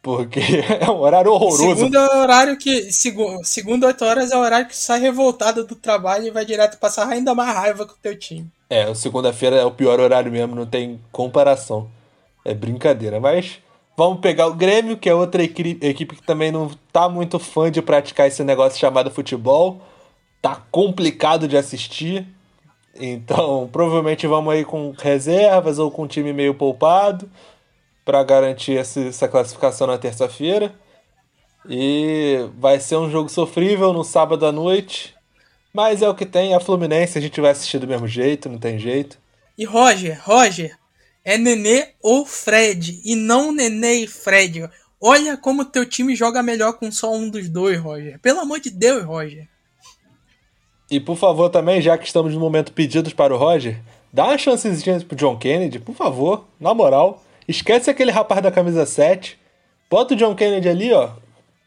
porque 0.00 0.38
é 0.80 0.88
um 0.88 1.00
horário 1.00 1.32
horroroso. 1.32 1.74
Segundo 1.74 1.96
é 1.96 2.06
o 2.06 2.20
horário 2.20 2.56
que. 2.56 2.92
Segundo, 2.92 3.44
segundo 3.44 3.86
8 3.86 4.04
horas 4.04 4.30
é 4.30 4.36
o 4.36 4.40
horário 4.40 4.68
que 4.68 4.76
sai 4.76 5.00
revoltado 5.00 5.66
do 5.66 5.74
trabalho 5.74 6.28
e 6.28 6.30
vai 6.30 6.44
direto 6.44 6.78
passar 6.78 7.08
ainda 7.08 7.34
mais 7.34 7.52
raiva 7.52 7.84
com 7.84 7.94
o 7.94 7.98
teu 8.00 8.16
time. 8.16 8.46
É, 8.70 8.94
segunda-feira 8.94 9.56
é 9.56 9.64
o 9.64 9.72
pior 9.72 9.98
horário 9.98 10.30
mesmo, 10.30 10.54
não 10.54 10.66
tem 10.66 11.00
comparação. 11.10 11.88
É 12.44 12.54
brincadeira. 12.54 13.18
Mas 13.18 13.58
vamos 13.96 14.20
pegar 14.20 14.46
o 14.46 14.54
Grêmio, 14.54 14.96
que 14.96 15.08
é 15.08 15.14
outra 15.14 15.42
equipe 15.42 16.14
que 16.14 16.22
também 16.22 16.52
não 16.52 16.70
tá 16.92 17.08
muito 17.08 17.40
fã 17.40 17.72
de 17.72 17.82
praticar 17.82 18.28
esse 18.28 18.44
negócio 18.44 18.78
chamado 18.78 19.10
futebol. 19.10 19.80
Tá 20.40 20.62
complicado 20.70 21.48
de 21.48 21.56
assistir. 21.56 22.24
Então, 22.96 23.68
provavelmente 23.72 24.26
vamos 24.26 24.52
aí 24.52 24.64
com 24.64 24.94
reservas 24.96 25.78
ou 25.78 25.90
com 25.90 26.04
um 26.04 26.08
time 26.08 26.32
meio 26.32 26.54
poupado 26.54 27.30
para 28.04 28.22
garantir 28.22 28.76
essa 28.76 29.26
classificação 29.26 29.86
na 29.86 29.98
terça-feira. 29.98 30.74
E 31.68 32.46
vai 32.58 32.78
ser 32.78 32.96
um 32.96 33.10
jogo 33.10 33.28
sofrível 33.28 33.92
no 33.92 34.04
sábado 34.04 34.44
à 34.44 34.52
noite. 34.52 35.14
Mas 35.72 36.02
é 36.02 36.08
o 36.08 36.14
que 36.14 36.26
tem, 36.26 36.54
a 36.54 36.60
Fluminense 36.60 37.18
a 37.18 37.20
gente 37.20 37.40
vai 37.40 37.50
assistir 37.50 37.78
do 37.78 37.88
mesmo 37.88 38.06
jeito, 38.06 38.48
não 38.48 38.58
tem 38.58 38.78
jeito. 38.78 39.18
E 39.56 39.64
Roger, 39.64 40.20
Roger, 40.22 40.76
é 41.24 41.36
Nenê 41.38 41.94
ou 42.00 42.24
Fred, 42.24 43.00
e 43.04 43.16
não 43.16 43.50
Nenê 43.50 44.04
e 44.04 44.06
Fred. 44.06 44.68
Olha 45.00 45.36
como 45.36 45.64
teu 45.64 45.84
time 45.84 46.14
joga 46.14 46.42
melhor 46.42 46.74
com 46.74 46.92
só 46.92 47.12
um 47.12 47.28
dos 47.28 47.48
dois, 47.48 47.80
Roger. 47.80 48.18
Pelo 48.20 48.40
amor 48.40 48.60
de 48.60 48.70
Deus, 48.70 49.04
Roger. 49.04 49.48
E 50.90 51.00
por 51.00 51.16
favor 51.16 51.48
também, 51.48 51.80
já 51.80 51.96
que 51.96 52.06
estamos 52.06 52.34
no 52.34 52.40
momento 52.40 52.72
pedidos 52.72 53.12
para 53.12 53.34
o 53.34 53.38
Roger, 53.38 53.80
dá 54.12 54.24
uma 54.24 54.38
chancezinha 54.38 55.00
pro 55.00 55.16
John 55.16 55.36
Kennedy, 55.36 55.78
por 55.78 55.94
favor, 55.94 56.44
na 56.60 56.74
moral. 56.74 57.22
Esquece 57.48 57.90
aquele 57.90 58.10
rapaz 58.10 58.42
da 58.42 58.50
camisa 58.50 58.86
7. 58.86 59.38
Bota 59.90 60.14
o 60.14 60.16
John 60.16 60.34
Kennedy 60.34 60.68
ali, 60.68 60.92
ó. 60.92 61.10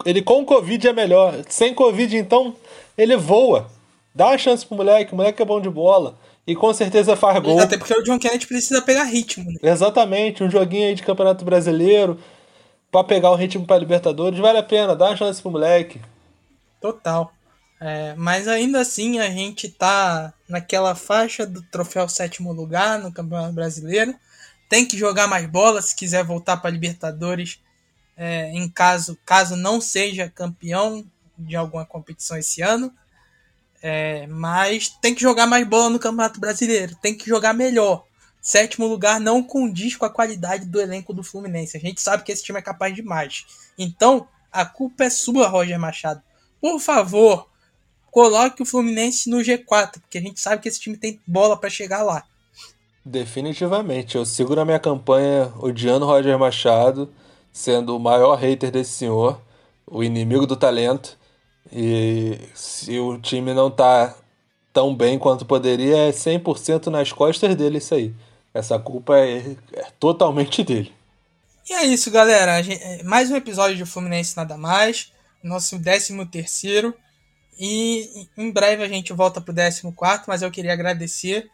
Ele 0.04 0.22
com 0.22 0.44
Covid 0.44 0.88
é 0.88 0.92
melhor. 0.92 1.34
Sem 1.48 1.74
Covid, 1.74 2.16
então, 2.16 2.54
ele 2.96 3.16
voa. 3.16 3.68
Dá 4.14 4.28
uma 4.28 4.38
chance 4.38 4.64
pro 4.64 4.76
moleque. 4.76 5.12
O 5.12 5.16
moleque 5.16 5.40
é 5.42 5.44
bom 5.44 5.60
de 5.60 5.70
bola. 5.70 6.16
E 6.46 6.54
com 6.56 6.72
certeza 6.72 7.14
faz 7.14 7.38
gol. 7.40 7.60
Até 7.60 7.76
porque 7.76 7.92
o 7.92 8.02
John 8.02 8.18
Kennedy 8.18 8.46
precisa 8.46 8.80
pegar 8.80 9.04
ritmo. 9.04 9.50
Né? 9.50 9.58
Exatamente. 9.62 10.42
Um 10.42 10.50
joguinho 10.50 10.88
aí 10.88 10.94
de 10.94 11.02
Campeonato 11.02 11.44
Brasileiro. 11.44 12.18
Pra 12.90 13.04
pegar 13.04 13.30
o 13.30 13.34
ritmo 13.34 13.66
pra 13.66 13.78
Libertadores. 13.78 14.38
Vale 14.38 14.58
a 14.58 14.62
pena. 14.62 14.96
Dá 14.96 15.06
uma 15.06 15.16
chance 15.16 15.42
pro 15.42 15.50
moleque. 15.50 16.00
Total. 16.80 17.30
É, 17.80 18.14
mas 18.16 18.48
ainda 18.48 18.80
assim 18.80 19.20
a 19.20 19.30
gente 19.30 19.68
tá 19.68 20.32
naquela 20.48 20.94
faixa 20.94 21.46
do 21.46 21.62
troféu 21.62 22.08
sétimo 22.08 22.52
lugar 22.52 22.98
no 22.98 23.12
Campeonato 23.12 23.52
Brasileiro 23.52 24.14
tem 24.68 24.86
que 24.86 24.98
jogar 24.98 25.26
mais 25.26 25.46
bola 25.46 25.80
se 25.80 25.96
quiser 25.96 26.22
voltar 26.22 26.58
para 26.58 26.70
Libertadores, 26.70 27.60
é, 28.16 28.50
em 28.52 28.68
caso, 28.68 29.18
caso 29.24 29.56
não 29.56 29.80
seja 29.80 30.28
campeão 30.28 31.04
de 31.38 31.56
alguma 31.56 31.86
competição 31.86 32.36
esse 32.36 32.60
ano. 32.60 32.92
É, 33.80 34.26
mas 34.26 34.88
tem 34.88 35.14
que 35.14 35.22
jogar 35.22 35.46
mais 35.46 35.66
bola 35.66 35.88
no 35.88 36.00
Campeonato 36.00 36.40
Brasileiro, 36.40 36.96
tem 36.96 37.16
que 37.16 37.28
jogar 37.28 37.54
melhor. 37.54 38.04
Sétimo 38.40 38.86
lugar 38.86 39.20
não 39.20 39.42
condiz 39.42 39.96
com 39.96 40.04
a 40.04 40.10
qualidade 40.10 40.66
do 40.66 40.80
elenco 40.80 41.12
do 41.12 41.22
Fluminense. 41.22 41.76
A 41.76 41.80
gente 41.80 42.00
sabe 42.00 42.24
que 42.24 42.32
esse 42.32 42.42
time 42.42 42.58
é 42.58 42.62
capaz 42.62 42.94
de 42.94 43.02
mais. 43.02 43.46
Então, 43.76 44.28
a 44.50 44.64
culpa 44.64 45.04
é 45.04 45.10
sua, 45.10 45.48
Roger 45.48 45.78
Machado. 45.78 46.22
Por 46.60 46.80
favor, 46.80 47.48
coloque 48.18 48.64
o 48.64 48.66
Fluminense 48.66 49.30
no 49.30 49.36
G4, 49.36 50.00
porque 50.00 50.18
a 50.18 50.20
gente 50.20 50.40
sabe 50.40 50.60
que 50.60 50.68
esse 50.68 50.80
time 50.80 50.96
tem 50.96 51.20
bola 51.24 51.56
para 51.56 51.70
chegar 51.70 52.02
lá. 52.02 52.24
Definitivamente. 53.04 54.16
Eu 54.16 54.26
sigo 54.26 54.56
na 54.56 54.64
minha 54.64 54.80
campanha 54.80 55.52
odiando 55.60 56.04
Roger 56.04 56.36
Machado, 56.36 57.14
sendo 57.52 57.96
o 57.96 58.00
maior 58.00 58.34
hater 58.34 58.72
desse 58.72 58.90
senhor, 58.90 59.40
o 59.86 60.02
inimigo 60.02 60.48
do 60.48 60.56
talento. 60.56 61.16
E 61.72 62.40
se 62.54 62.98
o 62.98 63.18
time 63.18 63.54
não 63.54 63.70
tá 63.70 64.16
tão 64.72 64.92
bem 64.96 65.16
quanto 65.16 65.46
poderia, 65.46 66.08
é 66.08 66.10
100% 66.10 66.88
nas 66.88 67.12
costas 67.12 67.54
dele 67.54 67.78
isso 67.78 67.94
aí. 67.94 68.12
Essa 68.52 68.80
culpa 68.80 69.16
é, 69.16 69.54
é 69.74 69.86
totalmente 70.00 70.64
dele. 70.64 70.92
E 71.70 71.72
é 71.72 71.84
isso, 71.84 72.10
galera. 72.10 72.60
Gente, 72.64 72.82
é, 72.82 73.04
mais 73.04 73.30
um 73.30 73.36
episódio 73.36 73.76
de 73.76 73.86
Fluminense 73.86 74.36
Nada 74.36 74.56
Mais. 74.56 75.12
Nosso 75.40 75.80
13 75.80 76.26
terceiro. 76.26 76.92
E 77.58 78.28
em 78.36 78.50
breve 78.50 78.84
a 78.84 78.88
gente 78.88 79.12
volta 79.12 79.40
pro 79.40 79.54
14, 79.54 79.82
mas 80.26 80.42
eu 80.42 80.50
queria 80.50 80.72
agradecer 80.72 81.50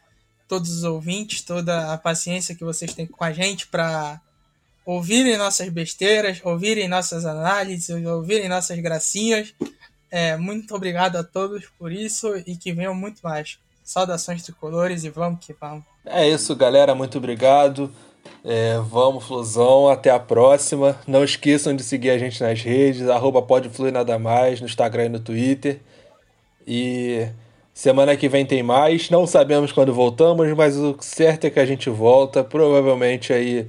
todos 0.46 0.70
os 0.70 0.84
ouvintes, 0.84 1.40
toda 1.40 1.92
a 1.92 1.98
paciência 1.98 2.54
que 2.54 2.64
vocês 2.64 2.92
têm 2.92 3.06
com 3.06 3.24
a 3.24 3.32
gente 3.32 3.66
para 3.66 4.20
ouvirem 4.84 5.38
nossas 5.38 5.68
besteiras, 5.70 6.40
ouvirem 6.44 6.88
nossas 6.88 7.24
análises, 7.24 7.88
ouvirem 8.04 8.48
nossas 8.48 8.78
gracinhas. 8.78 9.54
É, 10.10 10.36
muito 10.36 10.74
obrigado 10.74 11.16
a 11.16 11.24
todos 11.24 11.64
por 11.78 11.90
isso 11.90 12.36
e 12.46 12.56
que 12.56 12.72
venham 12.72 12.94
muito 12.94 13.20
mais. 13.22 13.58
Saudações 13.82 14.42
tricolores 14.42 15.04
e 15.04 15.10
vamos 15.10 15.44
que 15.44 15.52
vamos. 15.54 15.84
É 16.06 16.28
isso, 16.28 16.54
galera. 16.54 16.94
Muito 16.94 17.18
obrigado. 17.18 17.92
É, 18.44 18.78
vamos, 18.78 19.24
Flusão. 19.24 19.88
Até 19.88 20.10
a 20.10 20.18
próxima. 20.18 20.98
Não 21.06 21.24
esqueçam 21.24 21.74
de 21.74 21.82
seguir 21.82 22.10
a 22.10 22.18
gente 22.18 22.42
nas 22.42 22.60
redes, 22.60 23.08
arroba 23.08 23.42
pode 23.42 23.68
fluir 23.68 23.92
nada 23.92 24.18
mais, 24.18 24.60
no 24.60 24.66
Instagram 24.66 25.06
e 25.06 25.08
no 25.08 25.20
Twitter. 25.20 25.80
E 26.66 27.29
Semana 27.74 28.16
que 28.16 28.29
vem 28.29 28.46
tem 28.46 28.62
mais. 28.62 29.11
Não 29.11 29.27
sabemos 29.27 29.72
quando 29.72 29.92
voltamos, 29.92 30.48
mas 30.57 30.77
o 30.77 30.96
certo 31.00 31.46
é 31.46 31.50
que 31.50 31.59
a 31.59 31.66
gente 31.66 31.90
volta. 31.90 32.44
Provavelmente 32.44 33.33
aí 33.33 33.68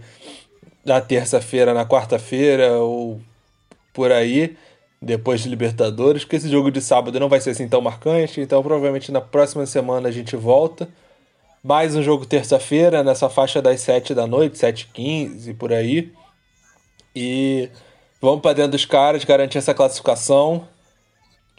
na 0.86 1.01
terça-feira, 1.01 1.73
na 1.73 1.88
quarta-feira 1.88 2.77
ou 2.77 3.19
por 3.91 4.12
aí, 4.12 4.55
depois 5.01 5.41
de 5.41 5.49
Libertadores, 5.49 6.23
porque 6.23 6.36
esse 6.36 6.49
jogo 6.49 6.69
de 6.69 6.81
sábado 6.81 7.19
não 7.19 7.27
vai 7.27 7.41
ser 7.41 7.49
assim 7.51 7.67
tão 7.67 7.81
marcante. 7.81 8.39
Então 8.39 8.62
provavelmente 8.62 9.12
na 9.12 9.21
próxima 9.21 9.65
semana 9.65 10.08
a 10.10 10.12
gente 10.12 10.36
volta. 10.36 10.88
Mais 11.63 11.95
um 11.95 12.03
jogo 12.03 12.27
terça-feira, 12.27 13.03
nessa 13.03 13.27
faixa 13.27 13.60
das 13.60 13.81
7 13.81 14.13
da 14.13 14.27
noite, 14.27 14.55
7h15 14.55 15.58
por 15.58 15.73
aí. 15.73 16.13
E 17.15 17.71
vamos 18.21 18.41
para 18.41 18.53
dentro 18.53 18.73
dos 18.73 18.86
caras, 18.86 19.25
garantir 19.25 19.58
essa 19.58 19.73
classificação 19.73 20.67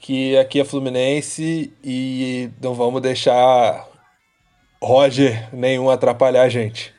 que 0.06 0.38
aqui 0.38 0.60
é 0.60 0.64
Fluminense 0.64 1.72
e 1.82 2.48
não 2.62 2.74
vamos 2.74 3.02
deixar 3.02 3.88
Roger 4.80 5.52
nenhum 5.52 5.90
atrapalhar 5.90 6.42
a 6.42 6.48
gente. 6.48 6.94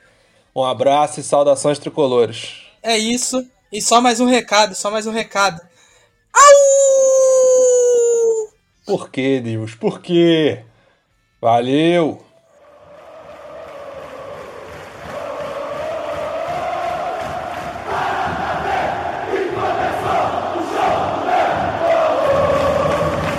Um 0.54 0.62
abraço 0.62 1.22
e 1.22 1.24
saudações 1.24 1.80
tricolores. 1.80 2.64
É 2.84 2.98
isso. 2.98 3.50
E 3.72 3.82
só 3.82 4.02
mais 4.02 4.20
um 4.20 4.26
recado, 4.26 4.76
só 4.76 4.92
mais 4.92 5.08
um 5.08 5.12
recado. 5.12 5.62
Au! 6.34 6.44
Por 8.86 9.10
que, 9.10 9.40
Deus? 9.40 9.74
Por 9.74 10.02
quê? 10.02 10.66
Valeu! 11.40 12.27